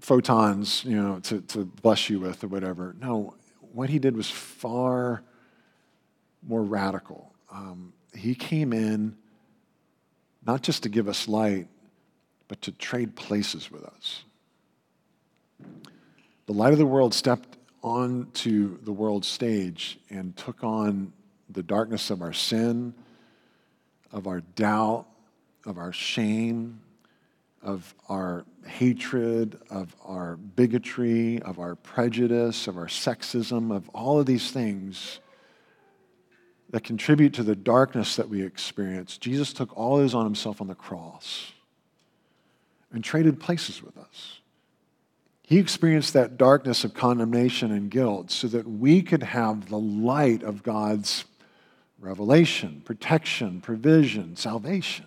photons, 0.00 0.84
you 0.84 0.96
know, 0.96 1.18
to, 1.24 1.40
to 1.40 1.64
bless 1.64 2.08
you 2.08 2.20
with 2.20 2.44
or 2.44 2.46
whatever. 2.46 2.94
No, 3.00 3.34
what 3.72 3.90
he 3.90 3.98
did 3.98 4.16
was 4.16 4.30
far 4.30 5.22
more 6.46 6.62
radical. 6.62 7.34
Um, 7.50 7.92
he 8.14 8.34
came 8.34 8.72
in 8.72 9.16
not 10.46 10.62
just 10.62 10.84
to 10.84 10.88
give 10.88 11.08
us 11.08 11.28
light, 11.28 11.66
but 12.46 12.62
to 12.62 12.72
trade 12.72 13.16
places 13.16 13.70
with 13.70 13.84
us. 13.84 14.24
The 16.48 16.54
light 16.54 16.72
of 16.72 16.78
the 16.78 16.86
world 16.86 17.12
stepped 17.12 17.58
onto 17.82 18.78
the 18.82 18.90
world 18.90 19.22
stage 19.26 19.98
and 20.08 20.34
took 20.34 20.64
on 20.64 21.12
the 21.50 21.62
darkness 21.62 22.08
of 22.08 22.22
our 22.22 22.32
sin, 22.32 22.94
of 24.12 24.26
our 24.26 24.40
doubt, 24.40 25.04
of 25.66 25.76
our 25.76 25.92
shame, 25.92 26.80
of 27.60 27.94
our 28.08 28.46
hatred, 28.66 29.60
of 29.68 29.94
our 30.02 30.38
bigotry, 30.38 31.42
of 31.42 31.58
our 31.58 31.74
prejudice, 31.74 32.66
of 32.66 32.78
our 32.78 32.86
sexism, 32.86 33.70
of 33.70 33.86
all 33.90 34.18
of 34.18 34.24
these 34.24 34.50
things 34.50 35.20
that 36.70 36.82
contribute 36.82 37.34
to 37.34 37.42
the 37.42 37.56
darkness 37.56 38.16
that 38.16 38.30
we 38.30 38.42
experience, 38.42 39.18
Jesus 39.18 39.52
took 39.52 39.76
all 39.76 39.98
those 39.98 40.14
on 40.14 40.24
himself 40.24 40.62
on 40.62 40.66
the 40.66 40.74
cross 40.74 41.52
and 42.90 43.04
traded 43.04 43.38
places 43.38 43.82
with 43.82 43.98
us. 43.98 44.37
He 45.48 45.56
experienced 45.56 46.12
that 46.12 46.36
darkness 46.36 46.84
of 46.84 46.92
condemnation 46.92 47.72
and 47.72 47.90
guilt 47.90 48.30
so 48.30 48.48
that 48.48 48.68
we 48.68 49.00
could 49.00 49.22
have 49.22 49.70
the 49.70 49.78
light 49.78 50.42
of 50.42 50.62
God's 50.62 51.24
revelation, 51.98 52.82
protection, 52.84 53.62
provision, 53.62 54.36
salvation. 54.36 55.06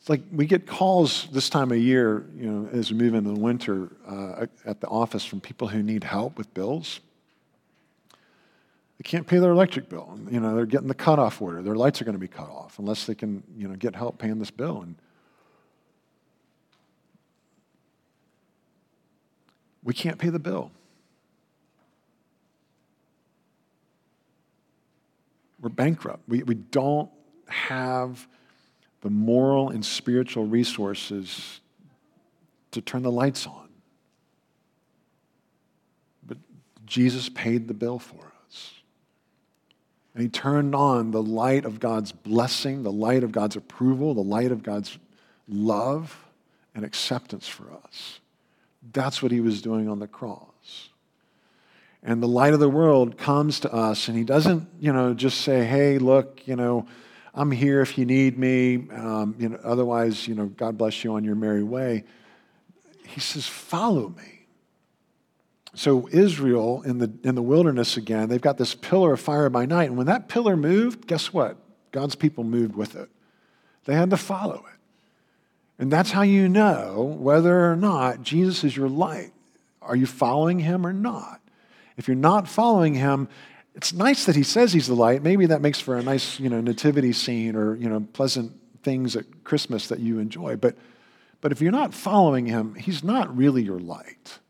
It's 0.00 0.08
like 0.08 0.22
we 0.32 0.46
get 0.46 0.66
calls 0.66 1.28
this 1.30 1.50
time 1.50 1.72
of 1.72 1.76
year, 1.76 2.24
you 2.34 2.50
know, 2.50 2.70
as 2.72 2.90
we 2.90 2.96
move 2.96 3.12
into 3.12 3.34
the 3.34 3.38
winter 3.38 3.90
uh, 4.08 4.46
at 4.64 4.80
the 4.80 4.88
office 4.88 5.26
from 5.26 5.42
people 5.42 5.68
who 5.68 5.82
need 5.82 6.04
help 6.04 6.38
with 6.38 6.54
bills. 6.54 7.00
They 8.96 9.02
can't 9.02 9.26
pay 9.26 9.36
their 9.36 9.50
electric 9.50 9.90
bill. 9.90 10.18
You 10.30 10.40
know, 10.40 10.56
they're 10.56 10.64
getting 10.64 10.88
the 10.88 10.94
cutoff 10.94 11.42
order. 11.42 11.60
Their 11.60 11.76
lights 11.76 12.00
are 12.00 12.06
going 12.06 12.14
to 12.14 12.18
be 12.18 12.28
cut 12.28 12.48
off 12.48 12.78
unless 12.78 13.04
they 13.04 13.14
can, 13.14 13.42
you 13.58 13.68
know, 13.68 13.76
get 13.76 13.94
help 13.94 14.16
paying 14.16 14.38
this 14.38 14.50
bill. 14.50 14.80
And 14.80 14.94
we 19.88 19.94
can't 19.94 20.18
pay 20.18 20.28
the 20.28 20.38
bill. 20.38 20.70
We're 25.62 25.70
bankrupt. 25.70 26.28
We, 26.28 26.42
we 26.42 26.56
don't 26.56 27.08
have 27.46 28.28
the 29.00 29.08
moral 29.08 29.70
and 29.70 29.82
spiritual 29.82 30.44
resources 30.44 31.60
to 32.72 32.82
turn 32.82 33.02
the 33.02 33.10
lights 33.10 33.46
on. 33.46 33.70
But 36.26 36.36
Jesus 36.84 37.30
paid 37.30 37.66
the 37.66 37.72
bill 37.72 37.98
for 37.98 38.30
us. 38.46 38.74
And 40.12 40.22
he 40.22 40.28
turned 40.28 40.74
on 40.74 41.12
the 41.12 41.22
light 41.22 41.64
of 41.64 41.80
God's 41.80 42.12
blessing, 42.12 42.82
the 42.82 42.92
light 42.92 43.24
of 43.24 43.32
God's 43.32 43.56
approval, 43.56 44.12
the 44.12 44.20
light 44.20 44.52
of 44.52 44.62
God's 44.62 44.98
love 45.48 46.26
and 46.74 46.84
acceptance 46.84 47.48
for 47.48 47.72
us. 47.72 48.20
That's 48.92 49.22
what 49.22 49.32
he 49.32 49.40
was 49.40 49.62
doing 49.62 49.88
on 49.88 49.98
the 49.98 50.06
cross. 50.06 50.88
And 52.02 52.22
the 52.22 52.28
light 52.28 52.54
of 52.54 52.60
the 52.60 52.68
world 52.68 53.18
comes 53.18 53.60
to 53.60 53.72
us, 53.72 54.08
and 54.08 54.16
he 54.16 54.24
doesn't, 54.24 54.68
you 54.80 54.92
know, 54.92 55.14
just 55.14 55.40
say, 55.40 55.64
hey, 55.64 55.98
look, 55.98 56.46
you 56.46 56.56
know, 56.56 56.86
I'm 57.34 57.50
here 57.50 57.80
if 57.80 57.98
you 57.98 58.04
need 58.04 58.38
me. 58.38 58.88
Um, 58.92 59.34
you 59.38 59.48
know, 59.48 59.58
otherwise, 59.62 60.26
you 60.26 60.34
know, 60.34 60.46
God 60.46 60.78
bless 60.78 61.04
you 61.04 61.14
on 61.14 61.24
your 61.24 61.34
merry 61.34 61.62
way. 61.62 62.04
He 63.06 63.20
says, 63.20 63.46
follow 63.46 64.08
me. 64.08 64.46
So 65.74 66.08
Israel 66.10 66.82
in 66.82 66.98
the, 66.98 67.12
in 67.22 67.34
the 67.34 67.42
wilderness 67.42 67.96
again, 67.96 68.28
they've 68.28 68.40
got 68.40 68.58
this 68.58 68.74
pillar 68.74 69.12
of 69.12 69.20
fire 69.20 69.48
by 69.48 69.66
night. 69.66 69.84
And 69.84 69.96
when 69.96 70.06
that 70.06 70.28
pillar 70.28 70.56
moved, 70.56 71.06
guess 71.06 71.32
what? 71.32 71.56
God's 71.92 72.14
people 72.14 72.42
moved 72.42 72.74
with 72.74 72.96
it. 72.96 73.08
They 73.84 73.94
had 73.94 74.10
to 74.10 74.16
follow 74.16 74.64
it. 74.72 74.77
And 75.78 75.92
that's 75.92 76.10
how 76.10 76.22
you 76.22 76.48
know 76.48 77.16
whether 77.18 77.70
or 77.70 77.76
not 77.76 78.22
Jesus 78.22 78.64
is 78.64 78.76
your 78.76 78.88
light. 78.88 79.32
Are 79.80 79.96
you 79.96 80.06
following 80.06 80.58
him 80.58 80.86
or 80.86 80.92
not? 80.92 81.40
If 81.96 82.08
you're 82.08 82.16
not 82.16 82.48
following 82.48 82.94
him, 82.94 83.28
it's 83.74 83.92
nice 83.92 84.26
that 84.26 84.34
he 84.34 84.42
says 84.42 84.72
he's 84.72 84.88
the 84.88 84.94
light. 84.94 85.22
Maybe 85.22 85.46
that 85.46 85.60
makes 85.60 85.80
for 85.80 85.96
a 85.96 86.02
nice, 86.02 86.40
you 86.40 86.48
know, 86.48 86.60
nativity 86.60 87.12
scene 87.12 87.54
or, 87.54 87.76
you 87.76 87.88
know, 87.88 88.00
pleasant 88.12 88.52
things 88.82 89.14
at 89.14 89.44
Christmas 89.44 89.88
that 89.88 90.00
you 90.00 90.18
enjoy. 90.18 90.56
But, 90.56 90.76
but 91.40 91.52
if 91.52 91.60
you're 91.60 91.72
not 91.72 91.94
following 91.94 92.46
him, 92.46 92.74
he's 92.74 93.04
not 93.04 93.36
really 93.36 93.62
your 93.62 93.78
light. 93.78 94.40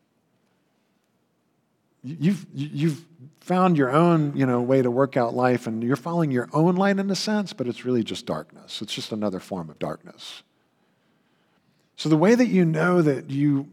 You've, 2.03 2.47
you've 2.55 3.05
found 3.41 3.77
your 3.77 3.91
own 3.91 4.35
you 4.35 4.47
know, 4.47 4.63
way 4.63 4.81
to 4.81 4.91
work 4.91 5.17
out 5.17 5.35
life, 5.35 5.67
and 5.67 5.83
you're 5.83 5.97
following 5.97 6.31
your 6.31 6.49
own 6.53 6.77
light 6.77 6.99
in 6.99 7.11
a 7.11 7.17
sense, 7.17 7.53
but 7.53 7.67
it's 7.67 7.85
really 7.85 8.03
just 8.03 8.25
darkness. 8.25 8.81
It's 8.81 8.95
just 8.95 9.13
another 9.13 9.41
form 9.41 9.69
of 9.69 9.79
darkness. 9.79 10.43
So, 11.99 12.09
the 12.09 12.17
way 12.17 12.37
that 12.37 12.47
you 12.47 12.65
know 12.65 13.03
that 13.03 13.29
you 13.29 13.67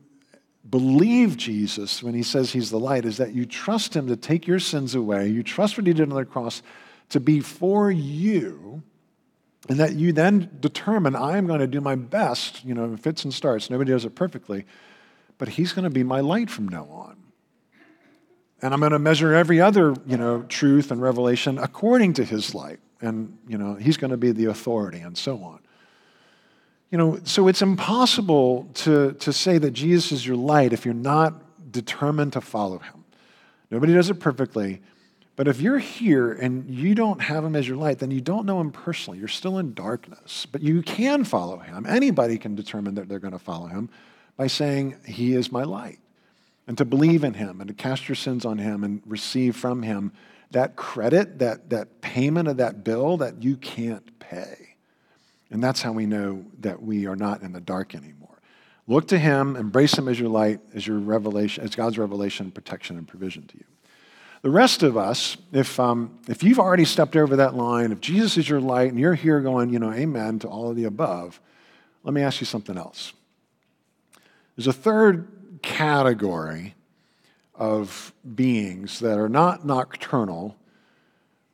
believe 0.67 1.38
Jesus 1.38 2.01
when 2.01 2.15
he 2.15 2.23
says 2.23 2.51
he's 2.51 2.71
the 2.71 2.79
light 2.79 3.05
is 3.05 3.17
that 3.17 3.33
you 3.33 3.45
trust 3.45 3.95
him 3.95 4.07
to 4.07 4.15
take 4.15 4.47
your 4.47 4.59
sins 4.59 4.95
away. 4.95 5.27
You 5.27 5.43
trust 5.43 5.77
what 5.77 5.85
he 5.85 5.93
did 5.93 6.09
on 6.09 6.17
the 6.17 6.25
cross 6.25 6.63
to 7.09 7.19
be 7.19 7.39
for 7.39 7.91
you, 7.91 8.81
and 9.69 9.79
that 9.79 9.93
you 9.93 10.11
then 10.11 10.57
determine, 10.59 11.15
I 11.15 11.38
am 11.38 11.45
going 11.45 11.59
to 11.59 11.67
do 11.67 11.81
my 11.81 11.93
best, 11.93 12.65
you 12.65 12.73
know, 12.73 12.97
fits 12.97 13.23
and 13.25 13.31
starts. 13.33 13.69
Nobody 13.69 13.91
does 13.91 14.05
it 14.05 14.15
perfectly, 14.15 14.65
but 15.38 15.47
he's 15.47 15.71
going 15.71 15.83
to 15.83 15.91
be 15.91 16.03
my 16.03 16.21
light 16.21 16.49
from 16.49 16.67
now 16.67 16.85
on. 16.85 17.17
And 18.59 18.73
I'm 18.73 18.79
going 18.79 18.91
to 18.91 18.97
measure 18.99 19.35
every 19.35 19.61
other, 19.61 19.93
you 20.07 20.17
know, 20.17 20.41
truth 20.49 20.89
and 20.89 20.99
revelation 20.99 21.59
according 21.59 22.13
to 22.13 22.25
his 22.25 22.55
light. 22.55 22.79
And, 23.01 23.38
you 23.47 23.59
know, 23.59 23.75
he's 23.75 23.97
going 23.97 24.09
to 24.09 24.17
be 24.17 24.31
the 24.31 24.45
authority 24.45 25.01
and 25.01 25.15
so 25.15 25.43
on. 25.43 25.59
You 26.95 26.99
know, 26.99 27.19
so 27.25 27.49
it's 27.49 27.62
impossible 27.62 28.69
to, 28.75 29.12
to 29.15 29.34
say 29.34 29.58
that 29.58 29.71
Jesus 29.71 30.13
is 30.13 30.25
your 30.25 30.38
light 30.38 30.71
if 30.71 30.86
you're 30.86 30.93
not 30.93 31.34
determined 31.69 32.31
to 32.31 32.39
follow 32.39 32.79
him. 32.79 33.03
Nobody 33.69 33.93
does 33.93 34.10
it 34.10 34.21
perfectly. 34.21 34.81
But 35.36 35.49
if 35.49 35.60
you're 35.60 35.77
here 35.77 36.31
and 36.31 36.69
you 36.69 36.95
don't 36.95 37.21
have 37.21 37.43
him 37.43 37.53
as 37.53 37.67
your 37.67 37.75
light, 37.75 37.99
then 37.99 38.12
you 38.12 38.21
don't 38.21 38.45
know 38.45 38.62
him 38.62 38.71
personally. 38.71 39.19
You're 39.19 39.27
still 39.27 39.58
in 39.58 39.73
darkness. 39.73 40.47
But 40.49 40.62
you 40.62 40.81
can 40.81 41.25
follow 41.25 41.58
him. 41.58 41.86
Anybody 41.86 42.38
can 42.38 42.55
determine 42.55 42.95
that 42.95 43.10
they're 43.10 43.19
going 43.19 43.34
to 43.34 43.39
follow 43.39 43.67
him 43.67 43.89
by 44.38 44.47
saying, 44.47 44.95
He 45.05 45.34
is 45.34 45.51
my 45.51 45.63
light. 45.63 45.99
and 46.65 46.77
to 46.77 46.86
believe 46.86 47.25
in 47.25 47.34
him 47.34 47.60
and 47.60 47.67
to 47.67 47.73
cast 47.73 48.08
your 48.08 48.15
sins 48.15 48.45
on 48.45 48.58
him 48.58 48.86
and 48.86 49.01
receive 49.05 49.58
from 49.58 49.81
him 49.81 50.13
that 50.51 50.77
credit, 50.77 51.39
that, 51.39 51.69
that 51.71 51.99
payment 51.99 52.47
of 52.47 52.55
that 52.55 52.86
bill 52.86 53.17
that 53.17 53.43
you 53.43 53.58
can't 53.58 54.17
pay. 54.17 54.64
And 55.51 55.63
that's 55.63 55.81
how 55.81 55.91
we 55.91 56.05
know 56.05 56.45
that 56.60 56.81
we 56.81 57.05
are 57.05 57.15
not 57.15 57.41
in 57.41 57.51
the 57.53 57.62
dark 57.62 57.95
anymore. 57.95 58.39
Look 58.88 59.08
to 59.08 59.17
him, 59.17 59.55
embrace 59.55 59.97
him 59.97 60.08
as 60.08 60.19
your 60.19 60.29
light, 60.29 60.60
as 60.73 60.86
your 60.86 60.99
revelation, 60.99 61.63
as 61.63 61.75
God's 61.75 61.97
revelation, 61.97 62.51
protection, 62.51 62.97
and 62.97 63.08
provision 63.08 63.47
to 63.47 63.58
you. 63.58 63.65
The 64.43 64.51
rest 64.51 64.84
of 64.84 64.95
us, 64.95 65.38
if, 65.51 65.79
um, 65.79 66.19
if 66.27 66.43
you've 66.43 66.60
already 66.60 66.86
stepped 66.86 67.15
over 67.15 67.36
that 67.38 67.55
line, 67.55 67.91
if 67.91 67.99
Jesus 67.99 68.38
is 68.38 68.47
your 68.47 68.62
light 68.62 68.89
and 68.91 68.99
you're 68.99 69.15
here 69.15 69.39
going, 69.39 69.71
you 69.71 69.79
know, 69.79 69.91
amen 69.91 70.38
to 70.39 70.47
all 70.47 70.69
of 70.69 70.75
the 70.75 70.84
above, 70.84 71.41
let 72.03 72.13
me 72.13 72.21
ask 72.21 72.39
you 72.41 72.45
something 72.45 72.77
else. 72.77 73.13
There's 74.55 74.67
a 74.67 74.73
third 74.73 75.27
category 75.63 76.75
of 77.55 78.13
beings 78.36 78.99
that 78.99 79.17
are 79.17 79.29
not 79.29 79.65
nocturnal, 79.65 80.55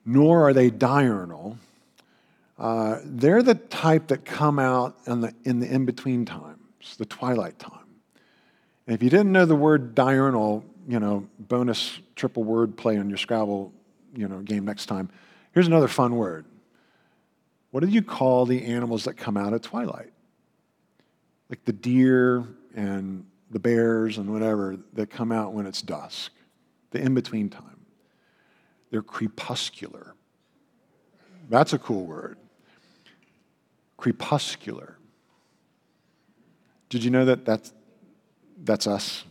nor 0.06 0.50
are 0.50 0.54
they 0.54 0.70
diurnal. 0.70 1.58
Uh, 2.62 3.00
they're 3.04 3.42
the 3.42 3.56
type 3.56 4.10
that 4.10 4.24
come 4.24 4.60
out 4.60 4.96
in 5.08 5.20
the 5.20 5.34
in, 5.46 5.60
the 5.60 5.66
in 5.66 5.84
between 5.84 6.26
times, 6.26 6.96
the 7.00 7.06
twilight 7.06 7.58
time. 7.58 7.88
And 8.86 8.94
if 8.94 9.02
you 9.02 9.10
didn't 9.10 9.32
know 9.32 9.46
the 9.46 9.56
word 9.56 9.96
diurnal, 9.96 10.64
you 10.88 11.00
know, 11.00 11.28
bonus 11.40 12.00
triple 12.16 12.44
word 12.44 12.78
play 12.78 13.00
on 13.00 13.10
your 13.10 13.18
Scrabble, 13.18 13.74
you 14.16 14.28
know, 14.28 14.42
game 14.42 14.64
next 14.64 14.86
time. 14.86 15.10
Here's 15.54 15.66
another 15.66 15.88
fun 15.88 16.16
word. 16.16 16.46
What 17.72 17.80
do 17.80 17.90
you 17.90 18.04
call 18.04 18.46
the 18.46 18.64
animals 18.64 19.06
that 19.06 19.16
come 19.16 19.38
out 19.38 19.56
at 19.56 19.64
twilight? 19.64 20.14
Like 21.50 21.66
the 21.66 21.74
deer 21.74 22.46
and 22.76 23.26
the 23.50 23.60
bears 23.60 24.20
and 24.20 24.32
whatever 24.32 24.78
that 24.94 25.10
come 25.10 25.32
out 25.32 25.54
when 25.54 25.66
it's 25.66 25.82
dusk, 25.82 26.32
the 26.92 27.00
in 27.00 27.16
between 27.16 27.50
time. 27.50 27.80
They're 28.92 29.02
crepuscular. 29.02 30.14
That's 31.50 31.74
a 31.74 31.80
cool 31.80 32.06
word. 32.06 32.38
Crepuscular. 34.02 34.98
Did 36.90 37.04
you 37.04 37.12
know 37.12 37.26
that 37.26 37.46
that's, 37.46 37.72
that's 38.64 38.88
us? 38.88 39.26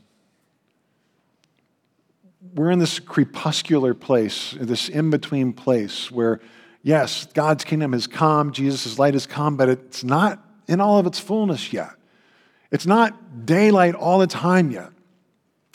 We're 2.55 2.71
in 2.71 2.79
this 2.79 3.01
crepuscular 3.01 3.95
place, 3.95 4.55
this 4.61 4.89
in 4.89 5.11
between 5.11 5.55
place 5.55 6.09
where, 6.13 6.39
yes, 6.85 7.27
God's 7.35 7.65
kingdom 7.65 7.95
has 7.95 8.07
come, 8.07 8.53
Jesus' 8.53 8.97
light 8.97 9.15
has 9.15 9.27
come, 9.27 9.57
but 9.57 9.69
it's 9.69 10.05
not 10.05 10.41
in 10.69 10.81
all 10.81 11.01
of 11.01 11.07
its 11.07 11.19
fullness 11.19 11.73
yet. 11.73 11.91
It's 12.71 12.87
not 12.87 13.45
daylight 13.45 13.97
all 13.97 14.21
the 14.21 14.29
time 14.29 14.71
yet. 14.71 14.91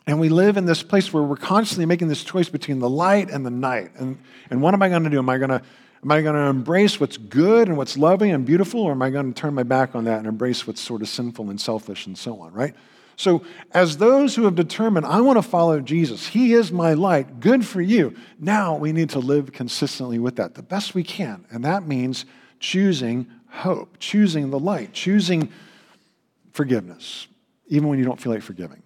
And 0.08 0.22
we 0.22 0.30
live 0.30 0.56
in 0.56 0.64
this 0.64 0.84
place 0.84 1.12
where 1.12 1.22
we're 1.22 1.36
constantly 1.36 1.86
making 1.86 2.08
this 2.08 2.24
choice 2.24 2.48
between 2.48 2.80
the 2.80 2.90
light 2.90 3.30
and 3.30 3.46
the 3.46 3.52
night. 3.52 3.92
And, 3.98 4.20
and 4.50 4.62
what 4.62 4.74
am 4.74 4.82
I 4.82 4.88
going 4.88 5.04
to 5.04 5.10
do? 5.10 5.20
Am 5.20 5.28
I 5.28 5.38
going 5.38 5.50
to 5.50 5.62
Am 6.06 6.12
I 6.12 6.22
going 6.22 6.36
to 6.36 6.42
embrace 6.42 7.00
what's 7.00 7.18
good 7.18 7.68
and 7.68 7.78
what's 7.78 7.98
loving 7.98 8.30
and 8.30 8.46
beautiful, 8.46 8.82
or 8.82 8.92
am 8.92 9.02
I 9.02 9.10
going 9.10 9.34
to 9.34 9.42
turn 9.42 9.56
my 9.56 9.64
back 9.64 9.96
on 9.96 10.04
that 10.04 10.20
and 10.20 10.28
embrace 10.28 10.68
what's 10.68 10.80
sort 10.80 11.02
of 11.02 11.10
sinful 11.10 11.50
and 11.50 11.60
selfish 11.60 12.06
and 12.06 12.16
so 12.16 12.40
on, 12.42 12.54
right? 12.54 12.76
So, 13.16 13.44
as 13.72 13.98
those 13.98 14.36
who 14.36 14.44
have 14.44 14.54
determined, 14.54 15.08
I 15.08 15.20
want 15.22 15.40
to 15.40 15.42
follow 15.42 15.80
Jesus, 15.80 16.28
He 16.28 16.54
is 16.54 16.72
my 16.72 16.94
light, 16.94 17.40
good 17.40 17.66
for 17.66 17.82
you. 17.82 18.16
Now 18.38 18.76
we 18.76 18.92
need 18.92 19.10
to 19.12 19.20
live 19.20 19.52
consistently 19.52 20.20
with 20.20 20.36
that, 20.36 20.54
the 20.54 20.62
best 20.62 20.94
we 20.94 21.02
can. 21.02 21.44
And 21.50 21.66
that 21.66 21.88
means 21.88 22.26
choosing 22.60 23.26
hope, 23.50 23.98
choosing 23.98 24.52
the 24.52 24.60
light, 24.60 24.94
choosing 24.94 25.52
forgiveness, 26.52 27.26
even 27.66 27.90
when 27.90 27.98
you 27.98 28.06
don't 28.06 28.22
feel 28.22 28.32
like 28.32 28.44
forgiving. 28.44 28.84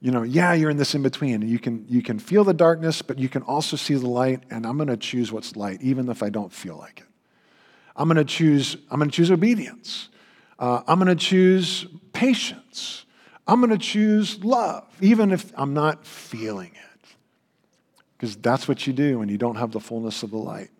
You 0.00 0.12
know, 0.12 0.22
yeah, 0.22 0.52
you're 0.52 0.70
in 0.70 0.76
this 0.76 0.94
in 0.94 1.02
between. 1.02 1.42
You 1.42 1.58
can, 1.58 1.84
you 1.88 2.02
can 2.02 2.18
feel 2.18 2.44
the 2.44 2.54
darkness, 2.54 3.02
but 3.02 3.18
you 3.18 3.28
can 3.28 3.42
also 3.42 3.76
see 3.76 3.94
the 3.94 4.06
light, 4.08 4.44
and 4.50 4.64
I'm 4.64 4.76
going 4.76 4.88
to 4.88 4.96
choose 4.96 5.32
what's 5.32 5.56
light, 5.56 5.82
even 5.82 6.08
if 6.08 6.22
I 6.22 6.30
don't 6.30 6.52
feel 6.52 6.76
like 6.76 7.00
it. 7.00 7.06
I'm 7.96 8.06
going 8.06 8.16
to 8.16 8.24
choose, 8.24 8.76
I'm 8.90 9.00
going 9.00 9.10
to 9.10 9.16
choose 9.16 9.30
obedience. 9.32 10.08
Uh, 10.58 10.82
I'm 10.86 11.00
going 11.00 11.08
to 11.08 11.24
choose 11.24 11.86
patience. 12.12 13.06
I'm 13.46 13.60
going 13.60 13.70
to 13.70 13.78
choose 13.78 14.42
love, 14.44 14.84
even 15.00 15.32
if 15.32 15.52
I'm 15.56 15.74
not 15.74 16.06
feeling 16.06 16.70
it. 16.74 17.08
Because 18.16 18.36
that's 18.36 18.68
what 18.68 18.86
you 18.86 18.92
do 18.92 19.18
when 19.18 19.28
you 19.28 19.38
don't 19.38 19.56
have 19.56 19.72
the 19.72 19.80
fullness 19.80 20.22
of 20.22 20.30
the 20.30 20.38
light. 20.38 20.70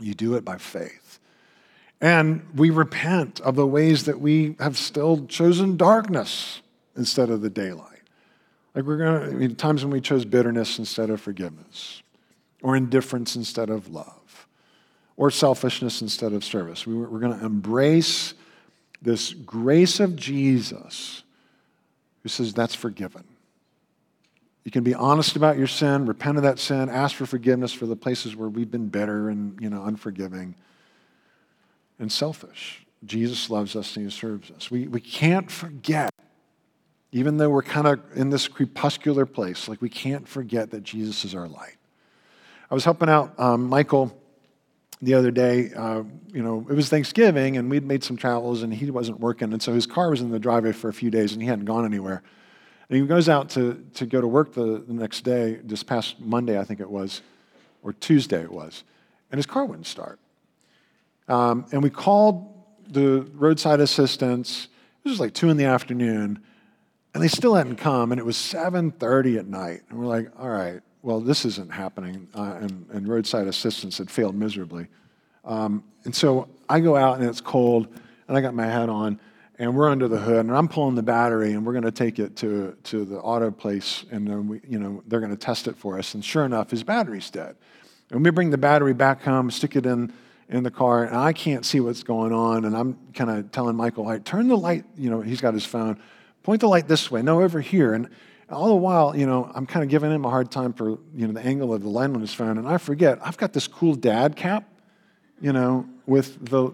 You 0.00 0.14
do 0.14 0.34
it 0.34 0.44
by 0.44 0.58
faith. 0.58 1.20
And 2.00 2.44
we 2.56 2.70
repent 2.70 3.40
of 3.40 3.54
the 3.54 3.66
ways 3.66 4.04
that 4.06 4.20
we 4.20 4.56
have 4.58 4.76
still 4.76 5.26
chosen 5.26 5.76
darkness 5.76 6.60
instead 6.96 7.30
of 7.30 7.40
the 7.40 7.50
daylight. 7.50 7.91
Like 8.74 8.84
we're 8.84 8.96
going 8.96 9.48
to, 9.48 9.54
times 9.54 9.84
when 9.84 9.92
we 9.92 10.00
chose 10.00 10.24
bitterness 10.24 10.78
instead 10.78 11.10
of 11.10 11.20
forgiveness, 11.20 12.02
or 12.62 12.76
indifference 12.76 13.36
instead 13.36 13.70
of 13.70 13.88
love, 13.88 14.46
or 15.16 15.30
selfishness 15.30 16.00
instead 16.00 16.32
of 16.32 16.44
service. 16.44 16.86
We, 16.86 16.94
we're 16.94 17.18
going 17.18 17.38
to 17.38 17.44
embrace 17.44 18.34
this 19.02 19.34
grace 19.34 20.00
of 20.00 20.16
Jesus 20.16 21.22
who 22.22 22.28
says 22.28 22.54
that's 22.54 22.74
forgiven. 22.74 23.24
You 24.64 24.70
can 24.70 24.84
be 24.84 24.94
honest 24.94 25.34
about 25.34 25.58
your 25.58 25.66
sin, 25.66 26.06
repent 26.06 26.36
of 26.36 26.44
that 26.44 26.58
sin, 26.60 26.88
ask 26.88 27.16
for 27.16 27.26
forgiveness 27.26 27.72
for 27.72 27.86
the 27.86 27.96
places 27.96 28.36
where 28.36 28.48
we've 28.48 28.70
been 28.70 28.88
bitter 28.88 29.28
and 29.28 29.60
you 29.60 29.68
know 29.68 29.84
unforgiving 29.84 30.54
and 31.98 32.10
selfish. 32.10 32.86
Jesus 33.04 33.50
loves 33.50 33.74
us 33.74 33.96
and 33.96 34.06
he 34.06 34.10
serves 34.10 34.50
us. 34.52 34.70
We, 34.70 34.86
we 34.86 35.00
can't 35.00 35.50
forget, 35.50 36.12
even 37.12 37.36
though 37.36 37.50
we're 37.50 37.62
kind 37.62 37.86
of 37.86 38.00
in 38.14 38.30
this 38.30 38.48
crepuscular 38.48 39.26
place, 39.26 39.68
like 39.68 39.80
we 39.82 39.90
can't 39.90 40.26
forget 40.26 40.70
that 40.70 40.82
Jesus 40.82 41.24
is 41.24 41.34
our 41.34 41.46
light. 41.46 41.76
I 42.70 42.74
was 42.74 42.84
helping 42.84 43.10
out 43.10 43.38
um, 43.38 43.68
Michael 43.68 44.18
the 45.02 45.14
other 45.14 45.30
day. 45.30 45.72
Uh, 45.76 46.04
you 46.32 46.42
know, 46.42 46.66
it 46.70 46.74
was 46.74 46.88
Thanksgiving 46.88 47.58
and 47.58 47.68
we'd 47.68 47.84
made 47.84 48.02
some 48.02 48.16
travels 48.16 48.62
and 48.62 48.72
he 48.72 48.90
wasn't 48.90 49.20
working. 49.20 49.52
And 49.52 49.62
so 49.62 49.74
his 49.74 49.86
car 49.86 50.08
was 50.08 50.22
in 50.22 50.30
the 50.30 50.38
driveway 50.38 50.72
for 50.72 50.88
a 50.88 50.94
few 50.94 51.10
days 51.10 51.32
and 51.32 51.42
he 51.42 51.48
hadn't 51.48 51.66
gone 51.66 51.84
anywhere. 51.84 52.22
And 52.88 52.98
he 52.98 53.06
goes 53.06 53.28
out 53.28 53.50
to, 53.50 53.84
to 53.94 54.06
go 54.06 54.20
to 54.20 54.26
work 54.26 54.54
the, 54.54 54.82
the 54.86 54.94
next 54.94 55.22
day, 55.22 55.60
this 55.62 55.82
past 55.82 56.18
Monday, 56.20 56.58
I 56.58 56.64
think 56.64 56.80
it 56.80 56.90
was, 56.90 57.20
or 57.82 57.92
Tuesday 57.92 58.42
it 58.42 58.52
was. 58.52 58.84
And 59.30 59.38
his 59.38 59.46
car 59.46 59.64
wouldn't 59.64 59.86
start. 59.86 60.18
Um, 61.28 61.66
and 61.72 61.82
we 61.82 61.90
called 61.90 62.54
the 62.86 63.22
roadside 63.34 63.80
assistance. 63.80 64.68
It 65.04 65.08
was 65.08 65.20
like 65.20 65.34
2 65.34 65.50
in 65.50 65.56
the 65.56 65.64
afternoon, 65.64 66.42
and 67.14 67.22
they 67.22 67.28
still 67.28 67.54
hadn't 67.54 67.76
come, 67.76 68.12
and 68.12 68.18
it 68.18 68.24
was 68.24 68.36
7.30 68.36 69.38
at 69.38 69.46
night. 69.46 69.82
And 69.90 69.98
we're 69.98 70.06
like, 70.06 70.30
all 70.38 70.48
right, 70.48 70.80
well, 71.02 71.20
this 71.20 71.44
isn't 71.44 71.70
happening. 71.70 72.28
Uh, 72.34 72.58
and, 72.60 72.86
and, 72.90 73.08
roadside 73.08 73.46
assistance 73.46 73.98
had 73.98 74.10
failed 74.10 74.34
miserably. 74.34 74.86
Um, 75.44 75.84
and 76.04 76.14
so 76.14 76.48
I 76.68 76.80
go 76.80 76.96
out, 76.96 77.18
and 77.18 77.28
it's 77.28 77.40
cold, 77.40 77.88
and 78.28 78.36
I 78.36 78.40
got 78.40 78.54
my 78.54 78.64
hat 78.64 78.88
on, 78.88 79.20
and 79.58 79.76
we're 79.76 79.90
under 79.90 80.08
the 80.08 80.18
hood, 80.18 80.46
and 80.46 80.56
I'm 80.56 80.68
pulling 80.68 80.94
the 80.94 81.02
battery, 81.02 81.52
and 81.52 81.66
we're 81.66 81.72
going 81.72 81.84
to 81.84 81.90
take 81.92 82.18
it 82.18 82.36
to, 82.36 82.76
to 82.84 83.04
the 83.04 83.18
auto 83.18 83.50
place, 83.50 84.04
and 84.10 84.26
then 84.26 84.48
we, 84.48 84.60
you 84.66 84.78
know, 84.78 85.02
they're 85.06 85.20
going 85.20 85.30
to 85.30 85.36
test 85.36 85.66
it 85.66 85.76
for 85.76 85.98
us. 85.98 86.14
And 86.14 86.24
sure 86.24 86.44
enough, 86.44 86.70
his 86.70 86.82
battery's 86.82 87.30
dead. 87.30 87.56
And 88.10 88.24
we 88.24 88.30
bring 88.30 88.50
the 88.50 88.58
battery 88.58 88.94
back 88.94 89.22
home, 89.22 89.50
stick 89.50 89.76
it 89.76 89.86
in 89.86 90.12
in 90.52 90.62
the 90.62 90.70
car 90.70 91.04
and 91.04 91.16
I 91.16 91.32
can't 91.32 91.64
see 91.64 91.80
what's 91.80 92.02
going 92.02 92.32
on. 92.32 92.66
And 92.66 92.76
I'm 92.76 92.98
kind 93.14 93.30
of 93.30 93.50
telling 93.50 93.74
Michael, 93.74 94.08
hey, 94.10 94.18
turn 94.18 94.48
the 94.48 94.56
light, 94.56 94.84
you 94.96 95.10
know, 95.10 95.20
he's 95.20 95.40
got 95.40 95.54
his 95.54 95.64
phone, 95.64 95.98
point 96.42 96.60
the 96.60 96.68
light 96.68 96.88
this 96.88 97.10
way, 97.10 97.22
no, 97.22 97.42
over 97.42 97.60
here. 97.60 97.94
And 97.94 98.08
all 98.50 98.68
the 98.68 98.74
while, 98.76 99.16
you 99.16 99.26
know, 99.26 99.50
I'm 99.54 99.66
kind 99.66 99.82
of 99.82 99.88
giving 99.88 100.10
him 100.10 100.24
a 100.24 100.30
hard 100.30 100.50
time 100.50 100.72
for, 100.72 100.90
you 101.14 101.26
know, 101.26 101.32
the 101.32 101.44
angle 101.44 101.72
of 101.72 101.82
the 101.82 101.88
light 101.88 102.10
on 102.10 102.20
his 102.20 102.34
phone. 102.34 102.58
And 102.58 102.68
I 102.68 102.78
forget, 102.78 103.18
I've 103.24 103.36
got 103.36 103.52
this 103.52 103.66
cool 103.66 103.94
dad 103.94 104.36
cap, 104.36 104.68
you 105.40 105.52
know, 105.52 105.86
with 106.06 106.44
the, 106.50 106.72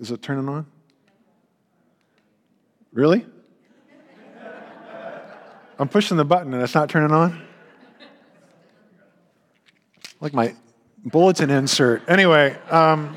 is 0.00 0.10
it 0.10 0.22
turning 0.22 0.48
on? 0.48 0.66
Really? 2.92 3.24
I'm 5.78 5.88
pushing 5.88 6.16
the 6.16 6.24
button 6.24 6.52
and 6.52 6.62
it's 6.62 6.74
not 6.74 6.90
turning 6.90 7.12
on? 7.12 7.42
Like 10.20 10.34
my 10.34 10.54
bulletin 11.04 11.50
insert. 11.50 12.08
Anyway, 12.08 12.56
um, 12.70 13.16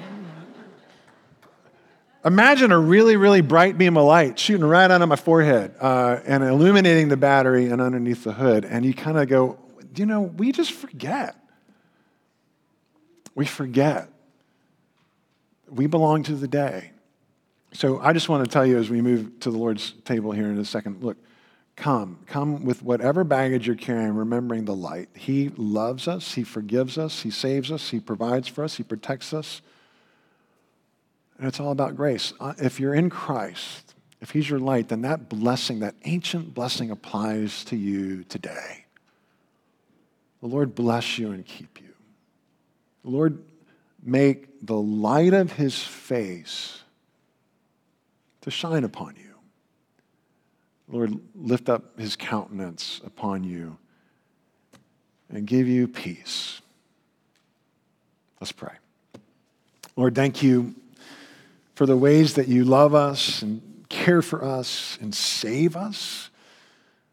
imagine 2.25 2.71
a 2.71 2.79
really, 2.79 3.15
really 3.15 3.41
bright 3.41 3.77
beam 3.77 3.97
of 3.97 4.05
light 4.05 4.39
shooting 4.39 4.65
right 4.65 4.89
out 4.89 5.01
of 5.01 5.07
my 5.07 5.15
forehead 5.15 5.75
uh, 5.79 6.19
and 6.25 6.43
illuminating 6.43 7.07
the 7.07 7.17
battery 7.17 7.67
and 7.67 7.81
underneath 7.81 8.23
the 8.23 8.33
hood. 8.33 8.65
And 8.65 8.83
you 8.83 8.93
kind 8.93 9.17
of 9.17 9.27
go, 9.27 9.59
you 9.95 10.05
know, 10.05 10.21
we 10.21 10.51
just 10.51 10.71
forget. 10.71 11.35
We 13.35 13.45
forget. 13.45 14.09
We 15.69 15.88
belong 15.88 16.23
to 16.23 16.35
the 16.35 16.47
day. 16.47 16.91
So 17.73 17.99
I 17.99 18.13
just 18.13 18.29
want 18.29 18.45
to 18.45 18.51
tell 18.51 18.65
you 18.65 18.77
as 18.77 18.89
we 18.89 19.01
move 19.01 19.39
to 19.41 19.51
the 19.51 19.57
Lord's 19.57 19.93
table 20.05 20.31
here 20.31 20.47
in 20.47 20.57
a 20.57 20.65
second 20.65 21.03
look, 21.03 21.17
Come. 21.75 22.19
Come 22.25 22.63
with 22.63 22.81
whatever 22.81 23.23
baggage 23.23 23.67
you're 23.67 23.75
carrying, 23.75 24.15
remembering 24.15 24.65
the 24.65 24.75
light. 24.75 25.09
He 25.13 25.49
loves 25.57 26.07
us. 26.07 26.33
He 26.33 26.43
forgives 26.43 26.97
us. 26.97 27.21
He 27.23 27.31
saves 27.31 27.71
us. 27.71 27.89
He 27.89 27.99
provides 27.99 28.47
for 28.47 28.63
us. 28.63 28.77
He 28.77 28.83
protects 28.83 29.33
us. 29.33 29.61
And 31.38 31.48
it's 31.48 31.60
all 31.60 31.71
about 31.71 31.95
grace. 31.95 32.34
Uh, 32.39 32.54
if 32.58 32.80
you're 32.80 32.93
in 32.93 33.10
Christ, 33.10 33.93
if 34.21 34.32
He's 34.32 34.50
your 34.50 34.60
light, 34.60 34.89
then 34.89 35.02
that 35.02 35.30
blessing, 35.30 35.80
that 35.80 35.95
ancient 36.06 36.54
blessing, 36.54 36.91
applies 36.91 37.63
to 37.65 37.76
you 37.76 38.24
today. 38.24 38.86
The 40.41 40.48
Lord 40.48 40.76
bless 40.76 41.17
you 41.17 41.32
and 41.32 41.45
keep 41.45 41.82
you. 41.82 41.93
The 43.04 43.10
Lord 43.10 43.43
make 44.04 44.65
the 44.65 44.78
light 44.78 45.34
of 45.34 45.52
His 45.52 45.82
face 45.82 46.82
to 48.41 48.52
shine 48.52 48.84
upon 48.84 49.15
you. 49.17 49.36
The 50.88 50.95
Lord, 50.95 51.19
lift 51.34 51.67
up 51.67 52.00
His 52.00 52.15
countenance 52.15 53.02
upon 53.04 53.43
you 53.43 53.78
and 55.30 55.45
give 55.45 55.67
you 55.67 55.88
peace. 55.88 56.62
Let's 58.39 58.52
pray. 58.52 58.74
Lord, 59.95 60.13
thank 60.15 60.43
you 60.43 60.76
for 61.75 61.85
the 61.85 61.97
ways 61.97 62.33
that 62.33 62.47
you 62.47 62.63
love 62.63 62.95
us 62.95 63.41
and 63.41 63.61
care 63.89 64.21
for 64.21 64.43
us 64.43 64.97
and 65.01 65.13
save 65.13 65.75
us. 65.75 66.29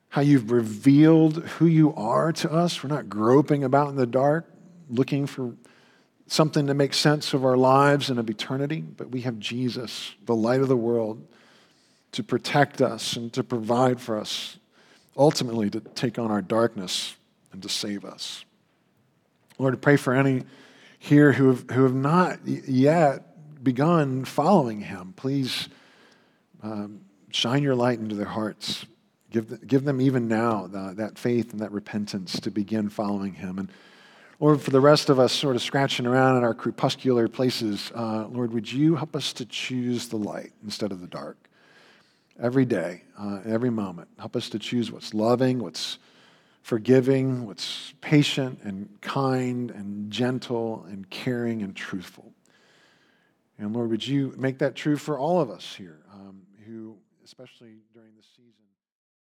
How 0.08 0.20
you've 0.20 0.50
revealed 0.50 1.44
who 1.44 1.66
you 1.66 1.94
are 1.94 2.32
to 2.32 2.52
us. 2.52 2.82
We're 2.82 2.94
not 2.94 3.08
groping 3.08 3.64
about 3.64 3.88
in 3.88 3.96
the 3.96 4.06
dark 4.06 4.48
looking 4.88 5.26
for 5.26 5.54
something 6.26 6.66
to 6.66 6.74
make 6.74 6.94
sense 6.94 7.34
of 7.34 7.44
our 7.44 7.56
lives 7.56 8.08
and 8.08 8.18
of 8.18 8.30
eternity, 8.30 8.80
but 8.80 9.10
we 9.10 9.22
have 9.22 9.38
Jesus, 9.38 10.12
the 10.24 10.34
light 10.34 10.60
of 10.60 10.68
the 10.68 10.76
world, 10.76 11.26
to 12.12 12.22
protect 12.22 12.80
us 12.80 13.16
and 13.16 13.32
to 13.32 13.42
provide 13.42 14.00
for 14.00 14.18
us, 14.18 14.58
ultimately 15.16 15.70
to 15.70 15.80
take 15.80 16.18
on 16.18 16.30
our 16.30 16.42
darkness 16.42 17.16
and 17.52 17.62
to 17.62 17.68
save 17.68 18.04
us. 18.04 18.44
Lord, 19.58 19.74
I 19.74 19.78
pray 19.78 19.96
for 19.96 20.14
any 20.14 20.44
here 20.98 21.32
who 21.32 21.48
have, 21.48 21.70
who 21.70 21.82
have 21.82 21.94
not 21.94 22.46
yet 22.46 23.31
begun 23.62 24.24
following 24.24 24.80
him. 24.80 25.14
Please 25.16 25.68
um, 26.62 27.02
shine 27.30 27.62
your 27.62 27.74
light 27.74 27.98
into 27.98 28.14
their 28.14 28.26
hearts. 28.26 28.86
Give, 29.30 29.48
the, 29.48 29.58
give 29.58 29.84
them 29.84 30.00
even 30.00 30.28
now 30.28 30.66
the, 30.66 30.94
that 30.96 31.18
faith 31.18 31.52
and 31.52 31.60
that 31.60 31.72
repentance 31.72 32.38
to 32.40 32.50
begin 32.50 32.90
following 32.90 33.34
him. 33.34 33.58
And 33.58 33.70
Lord, 34.40 34.60
for 34.60 34.70
the 34.70 34.80
rest 34.80 35.08
of 35.08 35.18
us 35.18 35.32
sort 35.32 35.56
of 35.56 35.62
scratching 35.62 36.06
around 36.06 36.36
in 36.36 36.44
our 36.44 36.54
crepuscular 36.54 37.28
places, 37.28 37.92
uh, 37.94 38.26
Lord, 38.28 38.52
would 38.52 38.70
you 38.70 38.96
help 38.96 39.14
us 39.14 39.32
to 39.34 39.46
choose 39.46 40.08
the 40.08 40.16
light 40.16 40.52
instead 40.64 40.92
of 40.92 41.00
the 41.00 41.06
dark? 41.06 41.36
Every 42.40 42.64
day, 42.64 43.02
uh, 43.18 43.40
every 43.46 43.70
moment. 43.70 44.08
Help 44.18 44.34
us 44.34 44.48
to 44.50 44.58
choose 44.58 44.90
what's 44.90 45.14
loving, 45.14 45.60
what's 45.60 45.98
forgiving, 46.62 47.46
what's 47.46 47.94
patient 48.00 48.60
and 48.62 48.88
kind 49.00 49.70
and 49.70 50.10
gentle 50.10 50.86
and 50.88 51.08
caring 51.08 51.62
and 51.62 51.76
truthful. 51.76 52.31
And 53.62 53.72
Lord, 53.72 53.90
would 53.90 54.06
you 54.06 54.34
make 54.36 54.58
that 54.58 54.74
true 54.74 54.96
for 54.96 55.16
all 55.16 55.40
of 55.40 55.48
us 55.48 55.76
here, 55.76 56.00
um, 56.12 56.42
who, 56.66 56.96
especially 57.24 57.76
during 57.94 58.10
this 58.16 58.26
season, 58.36 58.64